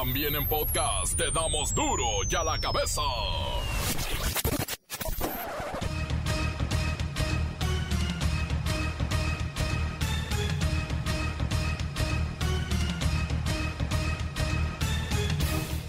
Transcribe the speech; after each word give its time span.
También 0.00 0.34
en 0.34 0.46
podcast 0.46 1.14
te 1.14 1.30
damos 1.30 1.74
duro 1.74 2.06
y 2.26 2.34
a 2.34 2.42
la 2.42 2.58
cabeza. 2.58 3.02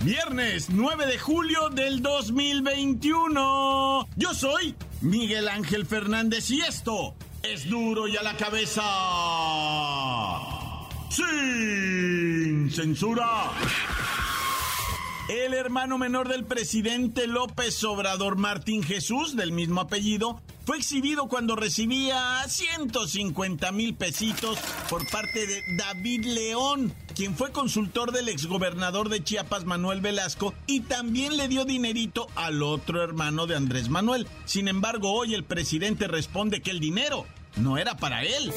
Viernes 0.02 0.70
9 0.72 1.06
de 1.06 1.18
julio 1.18 1.70
del 1.70 2.02
2021. 2.02 4.10
Yo 4.18 4.34
soy 4.34 4.76
Miguel 5.00 5.48
Ángel 5.48 5.86
Fernández 5.86 6.52
y 6.52 6.60
esto 6.60 7.16
es 7.44 7.70
duro 7.70 8.10
y 8.10 8.18
a 8.18 8.24
la 8.24 8.36
cabeza. 8.36 8.84
Sin 11.10 12.70
censura. 12.70 13.52
El 15.30 15.54
hermano 15.54 15.98
menor 15.98 16.28
del 16.28 16.44
presidente 16.44 17.28
López 17.28 17.84
Obrador, 17.84 18.36
Martín 18.36 18.84
Jesús, 18.84 19.36
del 19.36 19.52
mismo 19.52 19.82
apellido, 19.82 20.42
fue 20.66 20.78
exhibido 20.78 21.28
cuando 21.28 21.56
recibía 21.56 22.44
150 22.48 23.72
mil 23.72 23.96
pesitos 23.96 24.58
por 24.90 25.08
parte 25.10 25.48
de 25.48 25.62
David 25.78 26.26
León, 26.26 26.94
quien 27.16 27.36
fue 27.36 27.52
consultor 27.52 28.12
del 28.12 28.30
exgobernador 28.30 29.10
de 29.10 29.24
Chiapas, 29.24 29.64
Manuel 29.66 30.02
Velasco, 30.02 30.54
y 30.68 30.82
también 30.82 31.38
le 31.38 31.48
dio 31.48 31.66
dinerito 31.66 32.28
al 32.36 32.62
otro 32.62 33.02
hermano 33.02 33.48
de 33.48 33.56
Andrés 33.56 33.90
Manuel. 33.90 34.28
Sin 34.46 34.68
embargo, 34.68 35.14
hoy 35.14 35.34
el 35.34 35.44
presidente 35.44 36.08
responde 36.08 36.62
que 36.62 36.72
el 36.72 36.80
dinero 36.80 37.26
no 37.56 37.78
era 37.78 37.96
para 37.96 38.24
él. 38.24 38.52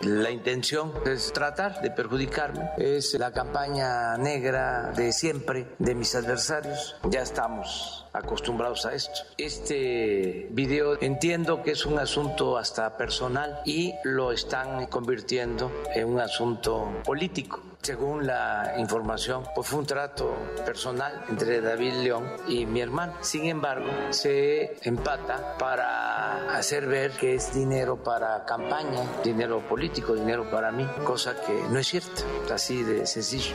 La 0.00 0.30
intención 0.30 0.94
es 1.04 1.30
tratar 1.30 1.82
de 1.82 1.90
perjudicarme. 1.90 2.70
Es 2.78 3.12
la 3.18 3.32
campaña 3.32 4.16
negra 4.16 4.92
de 4.96 5.12
siempre 5.12 5.66
de 5.78 5.94
mis 5.94 6.14
adversarios. 6.14 6.96
Ya 7.10 7.20
estamos 7.20 8.06
acostumbrados 8.14 8.86
a 8.86 8.94
esto. 8.94 9.20
Este 9.36 10.48
video 10.52 10.98
entiendo 11.02 11.62
que 11.62 11.72
es 11.72 11.84
un 11.84 11.98
asunto 11.98 12.56
hasta 12.56 12.96
personal 12.96 13.60
y 13.66 13.92
lo 14.02 14.32
están 14.32 14.86
convirtiendo 14.86 15.70
en 15.94 16.08
un 16.08 16.20
asunto 16.20 17.02
político. 17.04 17.69
Según 17.82 18.26
la 18.26 18.74
información, 18.78 19.42
pues 19.54 19.66
fue 19.66 19.78
un 19.78 19.86
trato 19.86 20.36
personal 20.66 21.24
entre 21.30 21.62
David 21.62 21.94
León 22.02 22.26
y 22.46 22.66
mi 22.66 22.80
hermano. 22.80 23.14
Sin 23.22 23.46
embargo, 23.46 23.88
se 24.10 24.76
empata 24.82 25.56
para 25.56 26.54
hacer 26.54 26.86
ver 26.86 27.12
que 27.12 27.36
es 27.36 27.54
dinero 27.54 28.02
para 28.02 28.44
campaña, 28.44 29.02
dinero 29.24 29.66
político, 29.66 30.14
dinero 30.14 30.50
para 30.50 30.70
mí, 30.70 30.86
cosa 31.04 31.34
que 31.40 31.54
no 31.70 31.78
es 31.78 31.86
cierta, 31.86 32.22
así 32.52 32.82
de 32.82 33.06
sencillo. 33.06 33.54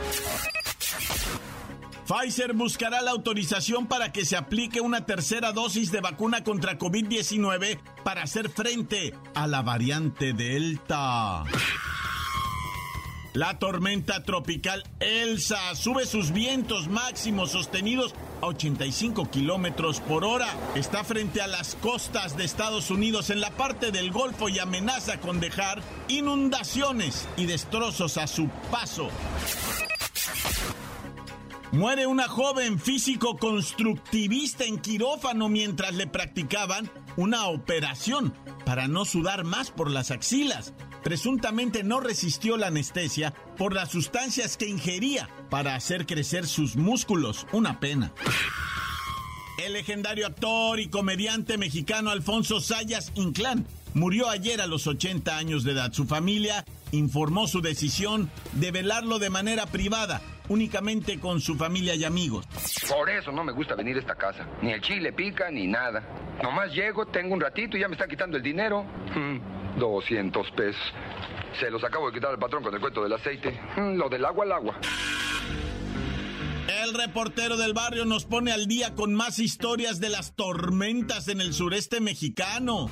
Pfizer 2.06 2.52
buscará 2.52 3.02
la 3.02 3.12
autorización 3.12 3.86
para 3.86 4.12
que 4.12 4.24
se 4.24 4.36
aplique 4.36 4.80
una 4.80 5.06
tercera 5.06 5.52
dosis 5.52 5.90
de 5.90 6.00
vacuna 6.00 6.42
contra 6.44 6.78
COVID-19 6.78 7.80
para 8.04 8.22
hacer 8.22 8.48
frente 8.48 9.14
a 9.34 9.46
la 9.46 9.62
variante 9.62 10.32
Delta. 10.32 11.44
La 13.36 13.58
tormenta 13.58 14.22
tropical 14.22 14.82
Elsa 14.98 15.74
sube 15.74 16.06
sus 16.06 16.32
vientos 16.32 16.88
máximos 16.88 17.50
sostenidos 17.50 18.14
a 18.40 18.46
85 18.46 19.30
kilómetros 19.30 20.00
por 20.00 20.24
hora. 20.24 20.48
Está 20.74 21.04
frente 21.04 21.42
a 21.42 21.46
las 21.46 21.74
costas 21.74 22.38
de 22.38 22.46
Estados 22.46 22.90
Unidos 22.90 23.28
en 23.28 23.42
la 23.42 23.50
parte 23.50 23.90
del 23.92 24.10
Golfo 24.10 24.48
y 24.48 24.58
amenaza 24.58 25.20
con 25.20 25.38
dejar 25.38 25.82
inundaciones 26.08 27.28
y 27.36 27.44
destrozos 27.44 28.16
a 28.16 28.26
su 28.26 28.48
paso. 28.70 29.10
Muere 31.72 32.06
una 32.06 32.28
joven 32.28 32.78
físico 32.78 33.36
constructivista 33.36 34.64
en 34.64 34.78
quirófano 34.78 35.48
mientras 35.48 35.94
le 35.94 36.06
practicaban 36.06 36.90
una 37.16 37.48
operación 37.48 38.32
para 38.64 38.86
no 38.86 39.04
sudar 39.04 39.44
más 39.44 39.72
por 39.72 39.90
las 39.90 40.12
axilas. 40.12 40.74
Presuntamente 41.02 41.82
no 41.82 42.00
resistió 42.00 42.56
la 42.56 42.68
anestesia 42.68 43.34
por 43.58 43.74
las 43.74 43.90
sustancias 43.90 44.56
que 44.56 44.68
ingería 44.68 45.28
para 45.50 45.74
hacer 45.74 46.06
crecer 46.06 46.46
sus 46.46 46.76
músculos. 46.76 47.46
Una 47.52 47.80
pena. 47.80 48.12
El 49.58 49.72
legendario 49.72 50.26
actor 50.26 50.78
y 50.78 50.88
comediante 50.88 51.58
mexicano 51.58 52.10
Alfonso 52.10 52.60
Sayas 52.60 53.10
Inclán 53.16 53.66
murió 53.94 54.28
ayer 54.28 54.60
a 54.60 54.66
los 54.66 54.86
80 54.86 55.36
años 55.36 55.64
de 55.64 55.72
edad. 55.72 55.92
Su 55.92 56.06
familia 56.06 56.64
informó 56.92 57.48
su 57.48 57.60
decisión 57.60 58.30
de 58.52 58.70
velarlo 58.70 59.18
de 59.18 59.30
manera 59.30 59.66
privada 59.66 60.20
únicamente 60.48 61.18
con 61.18 61.40
su 61.40 61.56
familia 61.56 61.94
y 61.94 62.04
amigos. 62.04 62.46
Por 62.88 63.10
eso 63.10 63.32
no 63.32 63.44
me 63.44 63.52
gusta 63.52 63.74
venir 63.74 63.96
a 63.96 64.00
esta 64.00 64.14
casa. 64.14 64.46
Ni 64.62 64.72
el 64.72 64.80
chile 64.80 65.12
pica 65.12 65.50
ni 65.50 65.66
nada. 65.66 66.02
Nomás 66.42 66.72
llego, 66.72 67.06
tengo 67.06 67.34
un 67.34 67.40
ratito 67.40 67.76
y 67.76 67.80
ya 67.80 67.88
me 67.88 67.94
está 67.94 68.06
quitando 68.06 68.36
el 68.36 68.42
dinero. 68.42 68.84
200 69.78 70.46
hmm, 70.46 70.54
pesos. 70.54 70.82
Se 71.58 71.70
los 71.70 71.82
acabo 71.84 72.08
de 72.08 72.14
quitar 72.14 72.30
al 72.30 72.38
patrón 72.38 72.62
con 72.62 72.74
el 72.74 72.80
cuento 72.80 73.02
del 73.02 73.12
aceite. 73.12 73.58
Hmm, 73.76 73.96
lo 73.96 74.08
del 74.08 74.24
agua 74.24 74.44
al 74.44 74.52
agua. 74.52 74.80
El 76.82 76.94
reportero 76.94 77.56
del 77.56 77.72
barrio 77.72 78.04
nos 78.04 78.24
pone 78.24 78.52
al 78.52 78.66
día 78.66 78.94
con 78.94 79.14
más 79.14 79.38
historias 79.38 80.00
de 80.00 80.10
las 80.10 80.34
tormentas 80.34 81.28
en 81.28 81.40
el 81.40 81.54
sureste 81.54 82.00
mexicano. 82.00 82.90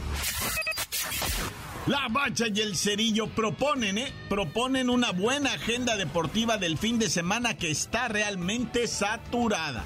La 1.86 2.08
Bacha 2.08 2.46
y 2.48 2.60
el 2.60 2.76
Cerillo 2.76 3.26
proponen, 3.28 3.98
¿eh? 3.98 4.12
Proponen 4.30 4.88
una 4.88 5.12
buena 5.12 5.52
agenda 5.52 5.96
deportiva 5.96 6.56
del 6.56 6.78
fin 6.78 6.98
de 6.98 7.10
semana 7.10 7.58
que 7.58 7.70
está 7.70 8.08
realmente 8.08 8.86
saturada. 8.86 9.84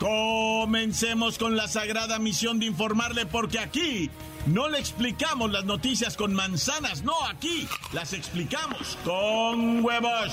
Comencemos 0.00 1.38
con 1.38 1.56
la 1.56 1.68
sagrada 1.68 2.18
misión 2.18 2.58
de 2.58 2.66
informarle 2.66 3.26
porque 3.26 3.60
aquí 3.60 4.10
no 4.46 4.68
le 4.68 4.80
explicamos 4.80 5.52
las 5.52 5.64
noticias 5.64 6.16
con 6.16 6.34
manzanas, 6.34 7.02
no, 7.02 7.14
aquí 7.28 7.68
las 7.92 8.12
explicamos 8.12 8.98
con 9.04 9.84
huevos. 9.84 10.32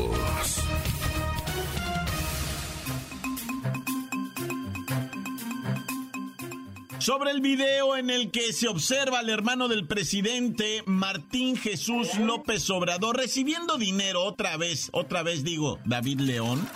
Sobre 7.01 7.31
el 7.31 7.41
video 7.41 7.97
en 7.97 8.11
el 8.11 8.29
que 8.29 8.53
se 8.53 8.67
observa 8.67 9.19
al 9.19 9.29
hermano 9.29 9.67
del 9.67 9.87
presidente 9.87 10.83
Martín 10.85 11.57
Jesús 11.57 12.19
López 12.19 12.69
Obrador 12.69 13.17
recibiendo 13.17 13.79
dinero 13.79 14.23
otra 14.23 14.55
vez, 14.55 14.89
otra 14.93 15.23
vez 15.23 15.43
digo, 15.43 15.79
David 15.83 16.19
León, 16.19 16.67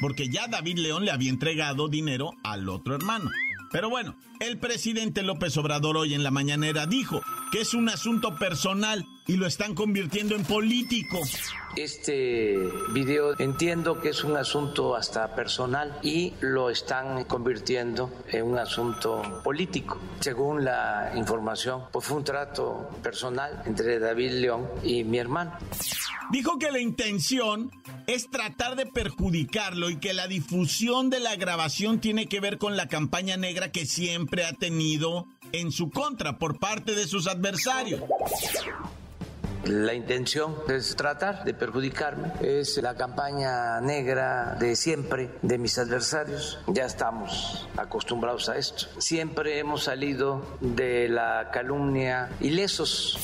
porque 0.00 0.28
ya 0.28 0.46
David 0.46 0.78
León 0.78 1.04
le 1.04 1.10
había 1.10 1.30
entregado 1.30 1.88
dinero 1.88 2.34
al 2.44 2.68
otro 2.68 2.94
hermano. 2.94 3.30
Pero 3.72 3.90
bueno, 3.90 4.14
el 4.40 4.58
presidente 4.58 5.22
López 5.22 5.56
Obrador 5.56 5.96
hoy 5.96 6.14
en 6.14 6.22
la 6.22 6.30
mañanera 6.30 6.86
dijo 6.86 7.20
que 7.52 7.60
es 7.60 7.74
un 7.74 7.88
asunto 7.88 8.36
personal 8.36 9.06
y 9.26 9.36
lo 9.36 9.46
están 9.46 9.74
convirtiendo 9.74 10.34
en 10.34 10.44
político. 10.44 11.18
Este 11.76 12.58
video 12.92 13.38
entiendo 13.38 14.00
que 14.00 14.10
es 14.10 14.22
un 14.22 14.36
asunto 14.36 14.94
hasta 14.96 15.34
personal 15.34 15.98
y 16.02 16.34
lo 16.40 16.70
están 16.70 17.24
convirtiendo 17.24 18.10
en 18.28 18.44
un 18.44 18.58
asunto 18.58 19.40
político. 19.42 19.98
Según 20.20 20.64
la 20.64 21.12
información, 21.16 21.82
pues 21.92 22.04
fue 22.04 22.18
un 22.18 22.24
trato 22.24 22.90
personal 23.02 23.62
entre 23.66 23.98
David 23.98 24.32
León 24.32 24.68
y 24.82 25.04
mi 25.04 25.18
hermano. 25.18 25.52
Dijo 26.30 26.58
que 26.58 26.70
la 26.70 26.80
intención 26.80 27.70
es 28.06 28.30
tratar 28.30 28.76
de 28.76 28.86
perjudicarlo 28.86 29.90
y 29.90 29.96
que 29.96 30.14
la 30.14 30.26
difusión 30.26 31.10
de 31.10 31.20
la 31.20 31.36
grabación 31.36 32.00
tiene 32.00 32.26
que 32.26 32.40
ver 32.40 32.58
con 32.58 32.76
la 32.76 32.88
campaña 32.88 33.36
negra 33.36 33.72
que 33.72 33.86
siempre 33.86 34.33
ha 34.42 34.52
tenido 34.54 35.26
en 35.52 35.70
su 35.70 35.90
contra 35.90 36.38
por 36.38 36.58
parte 36.58 36.94
de 36.94 37.06
sus 37.06 37.28
adversarios. 37.28 38.00
La 39.64 39.94
intención 39.94 40.56
es 40.68 40.94
tratar 40.94 41.44
de 41.44 41.54
perjudicarme, 41.54 42.32
es 42.42 42.76
la 42.82 42.96
campaña 42.96 43.80
negra 43.80 44.56
de 44.60 44.76
siempre 44.76 45.30
de 45.40 45.56
mis 45.56 45.78
adversarios. 45.78 46.58
Ya 46.66 46.84
estamos 46.84 47.66
acostumbrados 47.76 48.48
a 48.50 48.58
esto. 48.58 48.86
Siempre 48.98 49.58
hemos 49.58 49.84
salido 49.84 50.58
de 50.60 51.08
la 51.08 51.50
calumnia 51.50 52.30
ilesos. 52.40 53.18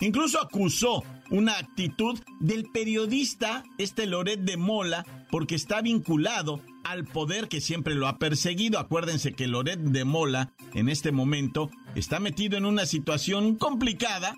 Incluso 0.00 0.42
acusó 0.42 1.02
una 1.30 1.58
actitud 1.58 2.18
del 2.40 2.64
periodista, 2.64 3.64
este 3.78 4.06
Loret 4.06 4.40
de 4.40 4.56
Mola, 4.56 5.06
porque 5.30 5.54
está 5.54 5.80
vinculado 5.82 6.60
al 6.84 7.04
poder 7.04 7.48
que 7.48 7.60
siempre 7.60 7.94
lo 7.94 8.06
ha 8.06 8.18
perseguido. 8.18 8.78
Acuérdense 8.78 9.32
que 9.32 9.46
Loret 9.48 9.80
de 9.80 10.04
Mola, 10.04 10.52
en 10.74 10.88
este 10.88 11.12
momento, 11.12 11.70
está 11.94 12.20
metido 12.20 12.56
en 12.56 12.66
una 12.66 12.86
situación 12.86 13.56
complicada. 13.56 14.34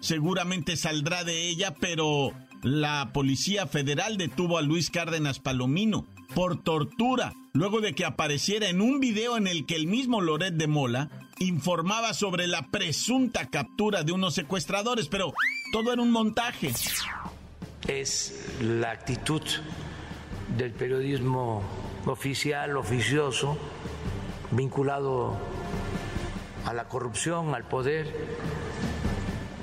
Seguramente 0.00 0.76
saldrá 0.76 1.24
de 1.24 1.48
ella, 1.48 1.74
pero 1.80 2.32
la 2.62 3.10
Policía 3.12 3.66
Federal 3.66 4.16
detuvo 4.16 4.58
a 4.58 4.62
Luis 4.62 4.90
Cárdenas 4.90 5.40
Palomino 5.40 6.06
por 6.34 6.62
tortura, 6.62 7.34
luego 7.52 7.80
de 7.80 7.94
que 7.94 8.04
apareciera 8.04 8.68
en 8.68 8.80
un 8.80 9.00
video 9.00 9.36
en 9.36 9.46
el 9.46 9.66
que 9.66 9.76
el 9.76 9.86
mismo 9.86 10.20
Loret 10.20 10.54
de 10.54 10.66
Mola 10.66 11.10
informaba 11.40 12.14
sobre 12.14 12.46
la 12.46 12.66
presunta 12.68 13.46
captura 13.46 14.02
de 14.02 14.12
unos 14.12 14.34
secuestradores, 14.34 15.08
pero 15.08 15.32
todo 15.72 15.92
era 15.92 16.02
un 16.02 16.10
montaje. 16.10 16.72
Es 17.86 18.46
la 18.60 18.90
actitud 18.90 19.42
del 20.56 20.72
periodismo 20.72 21.62
oficial, 22.06 22.76
oficioso, 22.76 23.58
vinculado 24.50 25.36
a 26.64 26.72
la 26.72 26.88
corrupción, 26.88 27.54
al 27.54 27.64
poder. 27.64 28.14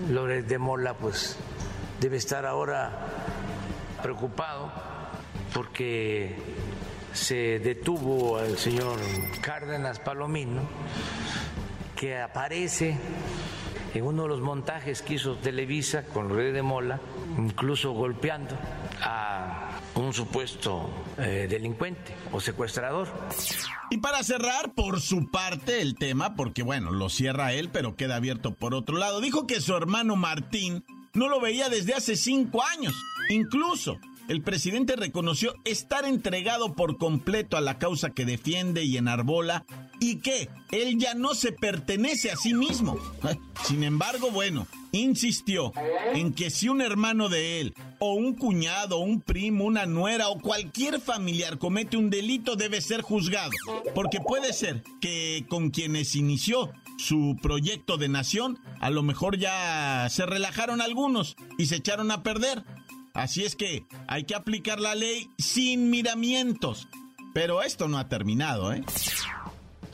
Loret 0.10 0.45
de 0.45 0.57
Mola, 0.60 0.95
pues, 0.95 1.38
debe 2.00 2.18
estar 2.18 2.45
ahora 2.45 3.07
preocupado 4.04 4.72
porque 5.54 6.36
se 7.13 7.60
detuvo 7.60 8.38
al 8.38 8.57
señor 8.57 9.00
Cárdenas 9.42 10.00
Palomino, 10.00 10.62
que 11.95 12.18
aparece 12.18 12.97
en 13.94 14.03
uno 14.03 14.24
de 14.24 14.30
los 14.30 14.42
montajes 14.42 15.01
que 15.01 15.15
hizo 15.15 15.38
Televisa 15.38 16.03
con 16.03 16.27
Loret 16.27 16.53
de 16.53 16.62
Mola, 16.62 17.00
incluso 17.38 17.94
golpeando 17.94 18.57
a 19.01 19.69
un 19.95 20.13
supuesto 20.13 20.89
eh, 21.18 21.47
delincuente 21.50 22.13
o 22.33 22.42
secuestrador. 22.42 23.07
Y 23.89 23.97
para 23.97 24.21
cerrar, 24.24 24.74
por 24.74 25.00
su 25.00 25.31
parte, 25.31 25.81
el 25.81 25.95
tema, 25.95 26.36
porque 26.36 26.63
bueno, 26.63 26.92
lo 26.92 27.09
cierra 27.09 27.53
él, 27.53 27.69
pero 27.69 27.95
queda 27.95 28.18
abierto 28.18 28.53
por 28.53 28.74
otro 28.74 28.98
lado, 28.98 29.21
dijo 29.21 29.48
que 29.48 29.62
su 29.62 29.75
hermano 29.75 30.18
Martín 30.18 30.83
no 31.13 31.30
lo 31.30 31.39
veía 31.39 31.69
desde 31.69 31.94
hace 31.94 32.18
cinco 32.18 32.63
años. 32.63 32.94
Incluso 33.30 33.98
el 34.27 34.42
presidente 34.42 34.95
reconoció 34.95 35.54
estar 35.66 36.06
entregado 36.06 36.74
por 36.74 36.98
completo 36.98 37.57
a 37.57 37.62
la 37.62 37.77
causa 37.77 38.10
que 38.10 38.25
defiende 38.25 38.83
y 38.83 38.98
enarbola 38.98 39.66
y 40.00 40.18
que 40.18 40.50
él 40.72 40.98
ya 40.98 41.13
no 41.13 41.36
se 41.36 41.51
pertenece 41.51 42.31
a 42.31 42.36
sí 42.36 42.54
mismo. 42.54 42.98
Sin 43.63 43.83
embargo, 43.83 44.31
bueno, 44.31 44.68
insistió 44.92 45.72
en 46.13 46.33
que 46.33 46.50
si 46.50 46.69
un 46.69 46.81
hermano 46.81 47.30
de 47.30 47.62
él, 47.62 47.74
o 48.00 48.13
un 48.13 48.36
cuñado, 48.36 49.00
un 49.00 49.22
primo, 49.22 49.66
una 49.66 49.86
nuera 49.86 50.30
o 50.30 50.39
cualquier 50.39 51.00
familiar 51.00 51.57
comete 51.57 51.98
un 51.98 52.10
delito 52.10 52.56
debe 52.56 52.81
ser 52.81 53.01
juzgado, 53.01 53.51
porque 53.94 54.19
puede 54.19 54.54
ser 54.54 54.83
que 55.01 55.45
con 55.48 55.69
quienes 55.69 56.16
inició 56.16 56.72
su 56.98 57.38
proyecto 57.42 57.98
de 57.98 58.10
nación, 58.10 58.60
a 58.80 58.89
lo 58.89 59.04
mejor 59.04 59.38
ya 59.38 60.07
se 60.10 60.25
relajaron 60.25 60.81
algunos 60.81 61.36
y 61.57 61.68
se 61.68 61.77
echaron 61.77 62.12
a 62.12 62.24
perder. 62.24 62.63
Así 63.15 63.45
es 63.45 63.56
que 63.56 63.85
hay 64.07 64.25
que 64.25 64.35
aplicar 64.35 64.79
la 64.79 64.94
ley 64.94 65.29
sin 65.38 65.89
miramientos. 65.89 66.88
Pero 67.33 67.63
esto 67.63 67.88
no 67.88 67.97
ha 67.97 68.07
terminado, 68.07 68.71
¿eh? 68.73 68.83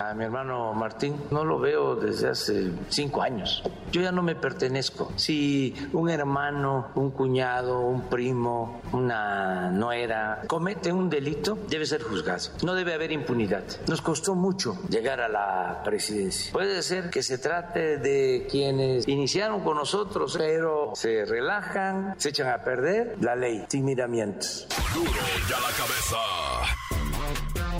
A 0.09 0.13
mi 0.13 0.23
hermano 0.25 0.73
Martín 0.73 1.15
no 1.31 1.45
lo 1.45 1.59
veo 1.59 1.95
desde 1.95 2.29
hace 2.29 2.71
cinco 2.89 3.21
años. 3.21 3.63
Yo 3.91 4.01
ya 4.01 4.11
no 4.11 4.23
me 4.23 4.35
pertenezco. 4.35 5.11
Si 5.15 5.75
un 5.93 6.09
hermano, 6.09 6.91
un 6.95 7.11
cuñado, 7.11 7.81
un 7.81 8.09
primo, 8.09 8.81
una 8.93 9.69
nuera 9.69 10.41
comete 10.47 10.91
un 10.91 11.09
delito, 11.09 11.57
debe 11.69 11.85
ser 11.85 12.03
juzgado. 12.03 12.49
No 12.63 12.73
debe 12.73 12.93
haber 12.93 13.11
impunidad. 13.11 13.63
Nos 13.87 14.01
costó 14.01 14.35
mucho 14.35 14.77
llegar 14.89 15.21
a 15.21 15.27
la 15.27 15.81
presidencia. 15.83 16.51
Puede 16.51 16.81
ser 16.81 17.09
que 17.09 17.21
se 17.21 17.37
trate 17.37 17.97
de 17.97 18.47
quienes 18.49 19.07
iniciaron 19.07 19.61
con 19.61 19.77
nosotros, 19.77 20.35
pero 20.37 20.91
se 20.95 21.25
relajan, 21.25 22.15
se 22.17 22.29
echan 22.29 22.47
a 22.47 22.63
perder 22.63 23.17
la 23.19 23.35
ley 23.35 23.65
sin 23.67 23.85
miramientos. 23.85 24.67
Duro 24.93 25.11
ya 25.49 25.59
la 25.59 25.69
cabeza. 25.75 26.80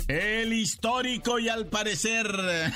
El 0.08 0.52
histórico 0.52 1.38
y 1.38 1.48
al 1.48 1.66
parecer 1.66 2.26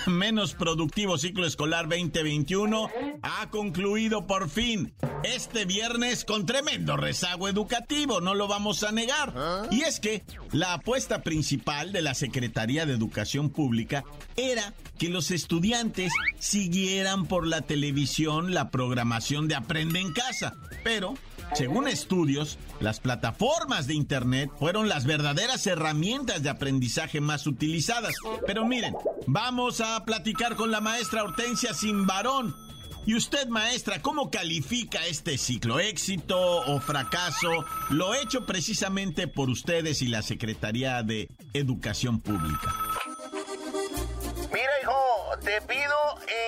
menos 0.07 0.55
productivo 0.55 1.19
ciclo 1.19 1.47
escolar 1.47 1.89
2021 1.89 2.89
ha 3.23 3.51
concluido 3.51 4.27
por 4.27 4.49
fin. 4.49 4.95
Este 5.25 5.65
viernes 5.65 6.25
con 6.25 6.47
tremendo 6.47 6.97
rezago 6.97 7.49
educativo, 7.49 8.21
no 8.21 8.35
lo 8.35 8.47
vamos 8.47 8.85
a 8.85 8.93
negar. 8.93 9.33
Y 9.71 9.83
es 9.83 9.99
que 9.99 10.25
la 10.53 10.75
apuesta 10.75 11.23
principal 11.23 11.93
de 11.93 12.03
la 12.03 12.15
Secretaría 12.15 12.87
de 12.87 12.95
Educación 12.95 13.51
Pública 13.51 14.05
era 14.37 14.73
que 14.99 15.09
los 15.09 15.31
estudiantes 15.31 16.13
siguieran 16.39 17.27
por 17.27 17.47
la 17.47 17.63
televisión 17.63 18.55
la 18.55 18.71
programación 18.71 19.49
de 19.49 19.57
Aprende 19.57 20.01
en 20.01 20.13
Casa, 20.13 20.55
pero 20.85 21.15
según 21.55 21.89
estudios, 21.89 22.59
las 22.81 23.01
plataformas 23.01 23.87
de 23.87 23.95
Internet 23.95 24.51
fueron 24.59 24.89
las 24.89 25.07
verdaderas 25.07 25.67
herramientas 25.67 26.43
de 26.43 26.51
aprendizaje 26.51 27.21
más 27.21 27.47
utilizadas. 27.47 28.15
Pero 28.47 28.67
miren, 28.67 28.95
vamos 29.27 29.81
a 29.81 30.05
platicar 30.05 30.57
con 30.57 30.71
la 30.71 30.81
maestra 30.81 31.23
Hortensia 31.23 31.73
Simbarón. 31.75 32.55
Y 33.07 33.15
usted, 33.15 33.47
maestra, 33.47 34.03
¿cómo 34.03 34.31
califica 34.31 35.07
este 35.07 35.39
ciclo? 35.39 35.79
¿Éxito 35.79 36.39
o 36.39 36.81
fracaso? 36.81 37.65
Lo 37.91 38.15
hecho 38.15 38.45
precisamente 38.45 39.29
por 39.29 39.49
ustedes 39.49 40.03
y 40.03 40.09
la 40.09 40.23
Secretaría 40.23 41.05
de 41.05 41.29
Educación 41.55 42.21
Pública. 42.21 42.75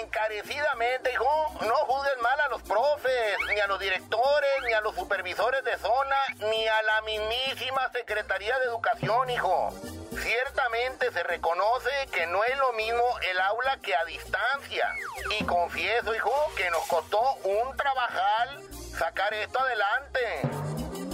Encarecidamente, 0.00 1.12
hijo, 1.12 1.52
no 1.60 1.74
juzgues 1.74 2.18
mal 2.22 2.40
a 2.40 2.48
los 2.48 2.62
profes, 2.62 3.36
ni 3.52 3.60
a 3.60 3.66
los 3.66 3.78
directores, 3.80 4.50
ni 4.66 4.72
a 4.72 4.80
los 4.80 4.94
supervisores 4.94 5.64
de 5.64 5.76
zona, 5.78 6.16
ni 6.50 6.66
a 6.66 6.82
la 6.82 7.02
mismísima 7.02 7.90
Secretaría 7.92 8.58
de 8.58 8.64
Educación, 8.66 9.30
hijo. 9.30 9.72
Ciertamente 10.20 11.12
se 11.12 11.22
reconoce 11.22 11.90
que 12.12 12.26
no 12.26 12.42
es 12.44 12.56
lo 12.58 12.72
mismo 12.72 13.04
el 13.30 13.40
aula 13.40 13.78
que 13.78 13.94
a 13.94 14.04
distancia. 14.04 14.94
Y 15.38 15.44
confieso, 15.44 16.14
hijo, 16.14 16.52
que 16.56 16.70
nos 16.70 16.84
costó 16.86 17.20
un 17.44 17.76
trabajar 17.76 18.48
sacar 18.98 19.32
esto 19.34 19.58
adelante. 19.60 20.18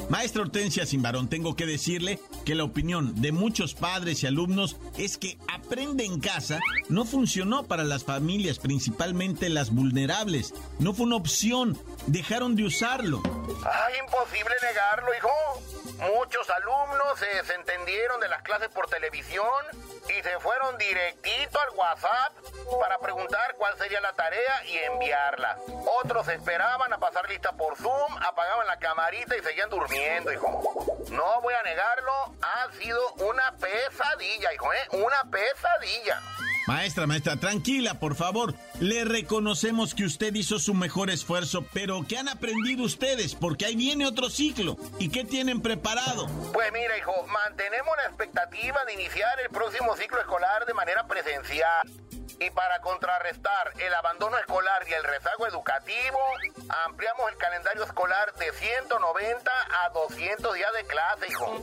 Maestra 0.09 0.43
Hortensia 0.43 0.87
Simbarón, 0.87 1.29
tengo 1.29 1.57
que 1.57 1.67
decirle 1.67 2.21
que 2.45 2.55
la 2.55 2.65
opinión 2.65 3.21
de 3.21 3.33
muchos 3.33 3.75
padres 3.75 4.23
y 4.23 4.27
alumnos 4.27 4.77
es 4.99 5.17
que 5.19 5.39
Aprende 5.53 6.05
en 6.05 6.21
casa 6.21 6.61
no 6.89 7.05
funcionó 7.07 7.65
para 7.65 7.85
las 7.85 8.05
familias, 8.05 8.59
principalmente 8.59 9.49
las 9.49 9.71
vulnerables. 9.71 10.53
No 10.79 10.93
fue 10.93 11.07
una 11.07 11.17
opción, 11.17 11.79
dejaron 12.07 12.55
de 12.55 12.65
usarlo. 12.65 13.23
Ay, 13.65 13.95
imposible 14.05 14.55
negarlo, 14.63 15.09
hijo. 15.17 16.15
Muchos 16.19 16.51
alumnos 16.51 17.19
se 17.19 17.27
desentendieron 17.27 18.21
de 18.21 18.29
las 18.29 18.43
clases 18.43 18.69
por 18.69 18.87
televisión 18.89 19.45
y 20.09 20.23
se 20.23 20.39
fueron 20.41 20.77
directito 20.79 21.59
al 21.61 21.71
WhatsApp 21.77 22.33
para 22.81 22.99
preguntar 22.99 23.55
cuál 23.57 23.77
sería 23.79 24.01
la 24.01 24.13
tarea 24.13 24.65
y 24.67 24.79
enviarla. 24.79 25.59
Otros 26.03 26.29
esperaban 26.29 26.93
a 26.93 26.99
pasar 26.99 27.29
lista 27.29 27.53
por 27.53 27.77
Zoom, 27.77 28.17
apagaban 28.23 28.67
la 28.67 28.79
camarita 28.79 29.37
y 29.37 29.43
seguían 29.43 29.71
durmiendo, 29.71 30.33
hijo. 30.33 30.63
No 31.11 31.41
voy 31.43 31.55
a 31.55 31.63
negarlo, 31.63 32.35
ha 32.43 32.73
sido 32.73 33.13
una 33.15 33.53
pesadilla, 33.53 34.53
hijo, 34.53 34.73
¿eh? 34.73 34.89
Una 34.93 35.23
pesadilla. 35.31 36.21
Maestra, 36.67 37.07
maestra, 37.07 37.37
tranquila, 37.37 38.01
por 38.01 38.15
favor. 38.15 38.55
Le 38.81 39.05
reconocemos 39.05 39.95
que 39.95 40.05
usted 40.05 40.35
hizo 40.35 40.59
su 40.59 40.73
mejor 40.73 41.11
esfuerzo, 41.11 41.67
pero 41.75 42.07
¿qué 42.09 42.17
han 42.17 42.29
aprendido 42.29 42.85
ustedes? 42.85 43.35
Porque 43.35 43.67
ahí 43.67 43.77
viene 43.77 44.07
otro 44.07 44.31
ciclo. 44.31 44.79
¿Y 44.99 45.11
qué 45.11 45.25
tienen 45.25 45.61
preparado? 45.61 46.27
Pues 46.55 46.73
mira, 46.73 46.97
hijo, 46.97 47.13
mantenemos 47.27 47.95
la 47.99 48.05
expectativa 48.09 48.83
de 48.87 48.95
iniciar 48.95 49.41
el 49.45 49.51
próximo 49.51 49.95
ciclo 49.97 50.19
escolar 50.21 50.65
de 50.65 50.73
manera 50.73 51.07
presencial. 51.07 51.87
Y 52.45 52.51
para 52.51 52.79
contrarrestar 52.81 53.73
el 53.79 53.95
abandono 53.95 54.37
escolar 54.37 54.87
y 54.87 54.93
el 54.93 55.03
rezago 55.03 55.47
educativo, 55.47 56.19
ampliamos 56.85 57.31
el 57.31 57.39
calendario 57.39 57.85
escolar 57.85 58.35
de 58.35 58.53
190 58.53 59.51
a 59.83 59.89
200 59.89 60.55
días 60.55 60.73
de 60.75 60.85
clase, 60.85 61.29
hijo. 61.29 61.59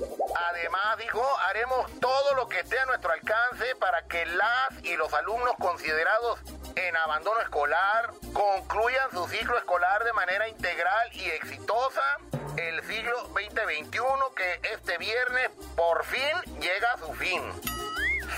Además, 0.50 0.98
hijo, 1.06 1.24
haremos 1.50 2.00
todo 2.00 2.34
lo 2.34 2.50
que 2.50 2.62
esté 2.62 2.80
a 2.80 2.86
nuestro 2.88 3.12
alcance 3.12 3.76
para 3.76 4.02
que 4.08 4.26
las 4.26 4.84
y 4.84 4.96
los 4.96 5.14
alumnos 5.14 5.54
considerados 5.60 6.40
en 6.76 6.96
abandono 6.96 7.40
escolar 7.42 8.10
concluyan 8.34 9.12
su 9.12 9.28
ciclo 9.28 9.60
escolar 9.60 10.04
de 10.04 10.14
manera 10.14 10.48
integral 10.48 11.14
y 11.14 11.30
exitosa 11.30 12.18
el 12.58 12.84
siglo 12.88 13.22
2021 13.36 14.34
que 14.34 14.62
este 14.74 14.98
viernes 14.98 15.52
por 15.76 16.04
fin 16.06 16.60
llega 16.60 16.94
a 16.94 16.98
su 16.98 17.14
fin. 17.14 17.44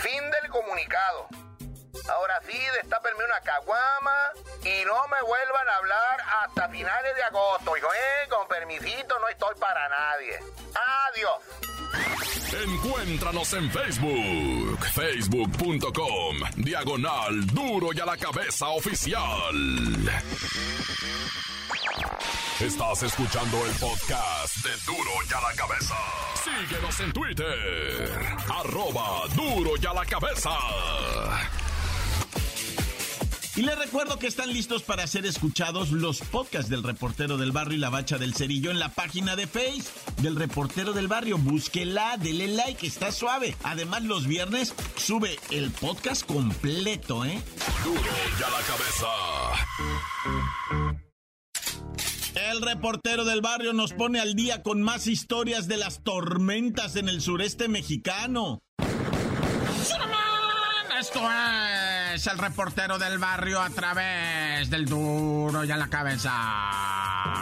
Fin 0.01 0.31
del 0.41 0.51
comunicado. 0.51 1.42
Ahora 2.09 2.39
sí, 2.45 2.59
destápenme 2.81 3.23
una 3.23 3.39
caguama 3.41 4.31
y 4.63 4.85
no 4.85 5.07
me 5.07 5.21
vuelvan 5.21 5.69
a 5.69 5.75
hablar 5.77 6.21
hasta 6.43 6.69
finales 6.69 7.15
de 7.15 7.23
agosto. 7.23 7.77
Hijo, 7.77 7.87
eh, 7.93 8.29
con 8.29 8.47
permisito 8.47 9.19
no 9.19 9.27
estoy 9.29 9.55
para 9.59 9.87
nadie. 9.89 10.39
Adiós. 11.09 11.39
Encuéntranos 12.53 13.53
en 13.53 13.71
Facebook, 13.71 14.85
facebook.com, 14.93 16.37
diagonal 16.57 17.45
duro 17.47 17.89
y 17.93 17.99
a 17.99 18.05
la 18.05 18.17
cabeza 18.17 18.67
oficial. 18.67 19.55
Estás 22.59 23.03
escuchando 23.03 23.65
el 23.65 23.71
podcast 23.73 24.55
de 24.57 24.69
Duro 24.85 25.11
y 25.29 25.33
a 25.33 25.41
la 25.41 25.53
cabeza. 25.55 25.95
Síguenos 26.43 26.99
en 26.99 27.11
Twitter, 27.11 28.37
arroba 28.49 29.27
duro 29.35 29.71
y 29.81 29.85
a 29.85 29.93
la 29.93 30.05
cabeza. 30.05 30.51
Y 33.55 33.61
les 33.61 33.77
recuerdo 33.77 34.17
que 34.17 34.25
están 34.25 34.51
listos 34.51 34.81
para 34.81 35.05
ser 35.05 35.27
escuchados 35.27 35.91
los 35.91 36.21
podcasts 36.21 36.71
del 36.71 36.81
reportero 36.81 37.37
del 37.37 37.51
barrio 37.51 37.77
y 37.77 37.79
la 37.79 37.91
bacha 37.91 38.17
del 38.17 38.33
cerillo 38.33 38.71
en 38.71 38.79
la 38.79 38.89
página 38.89 39.35
de 39.35 39.45
Face 39.45 39.83
del 40.21 40.35
reportero 40.35 40.91
del 40.91 41.07
barrio. 41.07 41.37
Búsquela, 41.37 42.17
dele 42.17 42.47
like, 42.47 42.87
está 42.87 43.11
suave. 43.11 43.55
Además, 43.63 44.03
los 44.05 44.25
viernes 44.25 44.73
sube 44.97 45.37
el 45.51 45.69
podcast 45.69 46.25
completo, 46.25 47.25
¿eh? 47.25 47.39
Duro 47.83 48.01
y 48.01 48.43
a 48.43 48.49
la 48.49 48.61
cabeza. 48.65 49.07
El 52.33 52.61
reportero 52.63 53.23
del 53.23 53.41
barrio 53.41 53.73
nos 53.73 53.93
pone 53.93 54.19
al 54.19 54.33
día 54.33 54.63
con 54.63 54.81
más 54.81 55.05
historias 55.05 55.67
de 55.67 55.77
las 55.77 56.01
tormentas 56.01 56.95
en 56.95 57.07
el 57.07 57.21
sureste 57.21 57.67
mexicano. 57.67 58.63
Esto 60.99 61.19
es 61.19 61.92
el 62.13 62.37
reportero 62.37 62.99
del 62.99 63.17
barrio 63.17 63.59
a 63.59 63.71
través 63.71 64.69
del 64.69 64.85
duro 64.85 65.63
y 65.63 65.71
a 65.71 65.77
la 65.77 65.87
cabeza. 65.87 66.31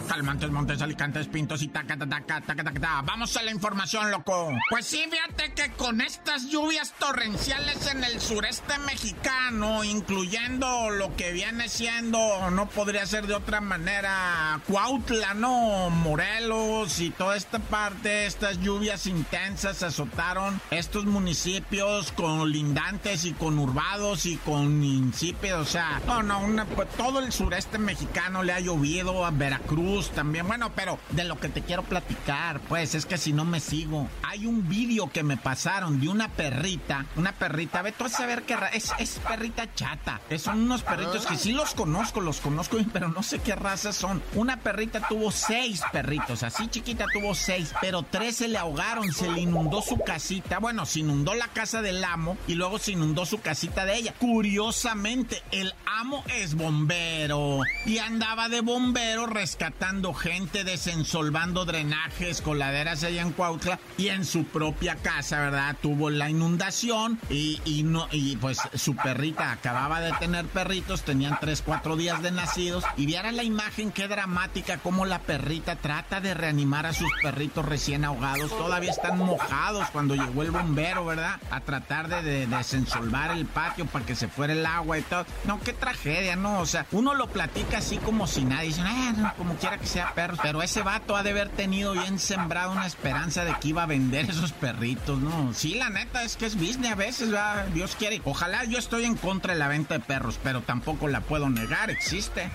Calmantes, 0.07 0.49
Montes, 0.49 0.81
Alicantes, 0.81 1.27
Pintos 1.27 1.61
y 1.61 1.67
taca, 1.67 1.97
taca, 1.97 2.23
taca, 2.25 2.55
taca, 2.55 2.71
taca. 2.71 3.01
Vamos 3.01 3.35
a 3.35 3.43
la 3.43 3.51
información, 3.51 4.11
loco. 4.11 4.53
Pues 4.69 4.85
sí, 4.85 5.03
fíjate 5.09 5.53
que 5.53 5.71
con 5.71 5.99
estas 5.99 6.47
lluvias 6.49 6.93
torrenciales 6.99 7.85
en 7.87 8.03
el 8.03 8.21
sureste 8.21 8.77
mexicano, 8.79 9.83
incluyendo 9.83 10.89
lo 10.89 11.15
que 11.15 11.33
viene 11.33 11.67
siendo, 11.67 12.49
no 12.51 12.69
podría 12.69 13.05
ser 13.05 13.27
de 13.27 13.33
otra 13.33 13.59
manera, 13.59 14.61
Cuautla, 14.67 15.33
¿no? 15.33 15.89
Morelos 15.89 16.99
y 16.99 17.09
toda 17.09 17.35
esta 17.35 17.59
parte, 17.59 18.25
estas 18.25 18.59
lluvias 18.61 19.05
intensas 19.05 19.83
azotaron 19.83 20.61
estos 20.71 21.05
municipios 21.05 22.11
colindantes 22.13 23.25
y 23.25 23.33
conurbados 23.33 24.25
y 24.25 24.37
con 24.37 24.60
insípidos, 24.63 25.67
o 25.67 25.71
sea, 25.71 26.01
no, 26.05 26.23
no, 26.23 26.39
una, 26.39 26.65
pues, 26.65 26.89
todo 26.97 27.19
el 27.19 27.31
sureste 27.31 27.77
mexicano 27.77 28.43
le 28.43 28.53
ha 28.53 28.59
llovido 28.59 29.25
a 29.25 29.31
Veracruz 29.31 30.11
también. 30.11 30.47
Bueno, 30.47 30.71
pero 30.75 30.99
de 31.09 31.23
lo 31.23 31.39
que 31.39 31.49
te 31.49 31.61
quiero 31.61 31.83
platicar, 31.83 32.59
pues 32.61 32.95
es 32.95 33.05
que 33.05 33.17
si 33.17 33.33
no 33.33 33.45
me 33.45 33.59
sigo. 33.59 34.07
Hay 34.23 34.45
un 34.45 34.67
vídeo 34.67 35.09
que 35.11 35.23
me 35.23 35.37
pasaron 35.37 35.99
de 35.99 36.09
una 36.09 36.29
perrita, 36.29 37.05
una 37.15 37.33
perrita, 37.33 37.81
ve 37.81 37.91
tú 37.91 38.05
a 38.05 38.09
saber 38.09 38.43
qué 38.43 38.57
es, 38.73 38.91
es 38.99 39.19
perrita 39.27 39.73
chata. 39.73 40.21
Son 40.37 40.61
unos 40.61 40.83
perritos 40.83 41.25
que 41.25 41.37
sí 41.37 41.51
los 41.51 41.73
conozco, 41.73 42.21
los 42.21 42.39
conozco, 42.39 42.77
pero 42.93 43.09
no 43.09 43.23
sé 43.23 43.39
qué 43.39 43.55
razas 43.55 43.95
son. 43.95 44.21
Una 44.35 44.57
perrita 44.57 45.07
tuvo 45.07 45.31
seis 45.31 45.81
perritos, 45.91 46.43
así 46.43 46.67
chiquita 46.67 47.05
tuvo 47.11 47.35
seis, 47.35 47.73
pero 47.81 48.03
tres 48.03 48.37
se 48.37 48.47
le 48.47 48.57
ahogaron, 48.57 49.11
se 49.11 49.29
le 49.29 49.41
inundó 49.41 49.81
su 49.81 49.97
casita. 49.97 50.59
Bueno, 50.59 50.85
se 50.85 50.99
inundó 50.99 51.33
la 51.35 51.47
casa 51.47 51.81
del 51.81 52.03
amo 52.03 52.37
y 52.47 52.55
luego 52.55 52.79
se 52.79 52.93
inundó 52.93 53.25
su 53.25 53.39
casita 53.39 53.85
de 53.85 53.95
ella. 53.95 54.13
Curiosamente, 54.51 55.41
el 55.51 55.73
amo 55.85 56.25
es 56.27 56.55
bombero 56.55 57.61
y 57.85 57.99
andaba 57.99 58.49
de 58.49 58.59
bombero 58.59 59.25
rescatando 59.25 60.13
gente, 60.13 60.65
desensolvando 60.65 61.63
drenajes, 61.63 62.41
coladeras 62.41 63.01
allá 63.05 63.21
en 63.21 63.31
Cuautla 63.31 63.79
y 63.97 64.09
en 64.09 64.25
su 64.25 64.43
propia 64.43 64.97
casa, 64.97 65.39
¿verdad? 65.39 65.77
Tuvo 65.81 66.09
la 66.09 66.29
inundación 66.29 67.17
y, 67.29 67.83
no, 67.85 68.09
y 68.11 68.35
pues 68.35 68.57
su 68.73 68.93
perrita 68.93 69.53
acababa 69.53 70.01
de 70.01 70.11
tener 70.19 70.45
perritos, 70.47 71.03
tenían 71.03 71.37
3, 71.39 71.63
4 71.65 71.95
días 71.95 72.21
de 72.21 72.31
nacidos 72.31 72.83
y 72.97 73.05
viera 73.05 73.31
la 73.31 73.43
imagen, 73.43 73.91
qué 73.91 74.09
dramática, 74.09 74.79
cómo 74.79 75.05
la 75.05 75.19
perrita 75.19 75.77
trata 75.77 76.19
de 76.19 76.33
reanimar 76.33 76.87
a 76.87 76.93
sus 76.93 77.09
perritos 77.21 77.63
recién 77.63 78.03
ahogados, 78.03 78.49
todavía 78.49 78.91
están 78.91 79.17
mojados 79.17 79.87
cuando 79.91 80.15
llegó 80.15 80.43
el 80.43 80.51
bombero, 80.51 81.05
¿verdad? 81.05 81.39
A 81.51 81.61
tratar 81.61 82.09
de, 82.09 82.47
desensolvar 82.47 83.31
el 83.31 83.45
patio 83.45 83.85
para 83.85 84.05
que 84.05 84.13
se 84.13 84.27
fuera 84.27 84.40
el 84.49 84.65
agua 84.65 84.97
y 84.97 85.01
todo. 85.03 85.25
No, 85.45 85.59
qué 85.59 85.73
tragedia, 85.73 86.35
¿no? 86.35 86.59
O 86.59 86.65
sea, 86.65 86.85
uno 86.91 87.13
lo 87.13 87.27
platica 87.27 87.77
así 87.77 87.97
como 87.97 88.27
si 88.27 88.43
nadie, 88.43 88.67
dice, 88.67 88.81
ah, 88.83 89.33
como 89.37 89.55
quiera 89.55 89.77
que 89.77 89.87
sea 89.87 90.13
perro, 90.13 90.37
pero 90.41 90.61
ese 90.63 90.81
vato 90.81 91.15
ha 91.15 91.23
de 91.23 91.31
haber 91.31 91.49
tenido 91.49 91.93
bien 91.93 92.19
sembrado 92.19 92.71
una 92.71 92.87
esperanza 92.87 93.43
de 93.45 93.53
que 93.59 93.69
iba 93.69 93.83
a 93.83 93.87
vender 93.87 94.29
esos 94.29 94.51
perritos, 94.51 95.19
¿no? 95.19 95.53
Sí, 95.53 95.75
la 95.75 95.89
neta 95.89 96.23
es 96.23 96.35
que 96.35 96.45
es 96.45 96.55
business 96.55 96.91
a 96.91 96.95
veces, 96.95 97.29
¿verdad? 97.29 97.65
Dios 97.67 97.95
quiere. 97.95 98.21
Ojalá 98.25 98.63
yo 98.65 98.77
estoy 98.77 99.05
en 99.05 99.15
contra 99.15 99.53
de 99.53 99.59
la 99.59 99.67
venta 99.67 99.95
de 99.95 99.99
perros, 99.99 100.39
pero 100.43 100.61
tampoco 100.61 101.07
la 101.07 101.21
puedo 101.21 101.49
negar, 101.49 101.89
existe. 101.89 102.49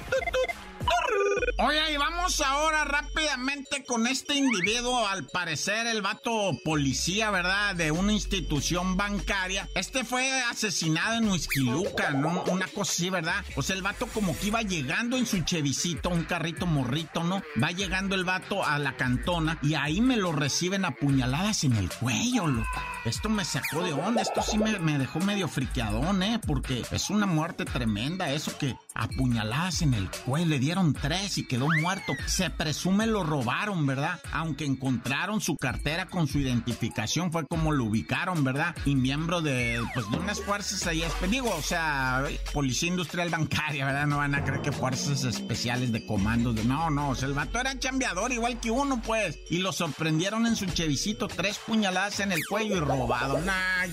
Oye, 1.59 1.93
y 1.93 1.97
vamos 1.97 2.41
ahora 2.43 2.85
rápidamente 2.85 3.83
con 3.85 4.07
este 4.07 4.35
individuo, 4.35 5.07
al 5.07 5.27
parecer 5.27 5.87
el 5.87 6.03
vato 6.03 6.53
policía, 6.65 7.31
¿verdad? 7.31 7.75
De 7.75 7.91
una 7.91 8.13
institución 8.13 8.97
bancaria. 8.97 9.67
Este 9.75 10.05
fue 10.05 10.43
asesinado 10.43 11.17
en 11.17 11.31
Huizquiluca, 11.31 12.11
¿no? 12.11 12.45
Una 12.49 12.67
cosa 12.67 12.93
así, 12.93 13.09
¿verdad? 13.09 13.43
O 13.55 13.63
sea, 13.63 13.75
el 13.75 13.83
vato 13.83 14.07
como 14.09 14.39
que 14.39 14.49
iba 14.49 14.61
llegando 14.61 15.17
en 15.17 15.25
su 15.25 15.41
chevicito, 15.45 16.11
un 16.11 16.25
carrito 16.25 16.67
morrito, 16.67 17.25
¿no? 17.25 17.43
Va 17.63 17.71
llegando 17.71 18.15
el 18.15 18.25
vato 18.25 18.63
a 18.63 18.79
la 18.79 18.97
cantona 18.97 19.59
y 19.63 19.75
ahí 19.75 20.03
me 20.03 20.17
lo 20.19 20.33
reciben 20.33 20.85
apuñaladas 20.85 21.65
en 21.65 21.75
el 21.77 21.89
cuello, 21.89 22.47
loco. 22.47 22.83
Esto 23.07 23.31
me 23.31 23.45
sacó 23.45 23.83
de 23.83 23.93
onda, 23.95 24.21
esto 24.21 24.43
sí 24.43 24.59
me, 24.59 24.79
me 24.79 24.99
dejó 24.99 25.21
medio 25.21 25.49
friqueadón, 25.49 26.23
¿eh? 26.23 26.39
Porque 26.47 26.85
es 26.91 27.09
una 27.09 27.25
muerte 27.25 27.65
tremenda, 27.65 28.31
eso 28.31 28.59
que 28.59 28.77
apuñaladas 28.95 29.81
en 29.83 29.95
el 29.95 30.11
cuello, 30.11 30.47
le 30.47 30.59
dieron 30.59 30.76
tres 31.01 31.39
y 31.39 31.47
quedó 31.47 31.69
muerto. 31.81 32.13
Se 32.27 32.51
presume 32.51 33.07
lo 33.07 33.25
robaron, 33.25 33.87
¿verdad? 33.87 34.21
Aunque 34.33 34.65
encontraron 34.65 35.41
su 35.41 35.57
cartera 35.57 36.07
con 36.07 36.27
su 36.29 36.39
identificación, 36.39 37.33
fue 37.33 37.47
como 37.47 37.73
lo 37.73 37.85
ubicaron, 37.85 38.45
¿verdad? 38.45 38.75
Y 38.85 38.95
miembro 38.95 39.41
de, 39.41 39.83
pues, 39.95 40.11
de 40.11 40.19
unas 40.19 40.41
fuerzas 40.41 40.87
ahí, 40.87 41.03
digo, 41.31 41.55
o 41.55 41.63
sea, 41.63 42.25
policía 42.53 42.89
industrial 42.89 43.31
bancaria, 43.31 43.87
¿verdad? 43.87 44.07
No 44.07 44.19
van 44.19 44.35
a 44.35 44.45
creer 44.45 44.63
que 44.63 44.73
fuerzas 44.73 45.25
especiales 45.25 45.93
de 45.93 46.07
comandos, 46.07 46.55
de, 46.55 46.65
no, 46.65 46.91
no, 46.91 47.11
o 47.11 47.15
sea, 47.15 47.29
el 47.29 47.35
vato 47.35 47.59
era 47.59 47.79
chambeador 47.79 48.33
igual 48.33 48.61
que 48.61 48.71
uno, 48.71 49.01
pues. 49.03 49.39
Y 49.51 49.59
lo 49.59 49.73
sorprendieron 49.73 50.47
en 50.47 50.57
su 50.57 50.67
chevicito, 50.67 51.29
tres 51.29 51.59
puñaladas 51.59 52.21
en 52.21 52.33
el 52.33 52.41
cuello 52.49 52.77
y 52.77 52.81
robado. 52.81 53.41
Nah. 53.41 53.87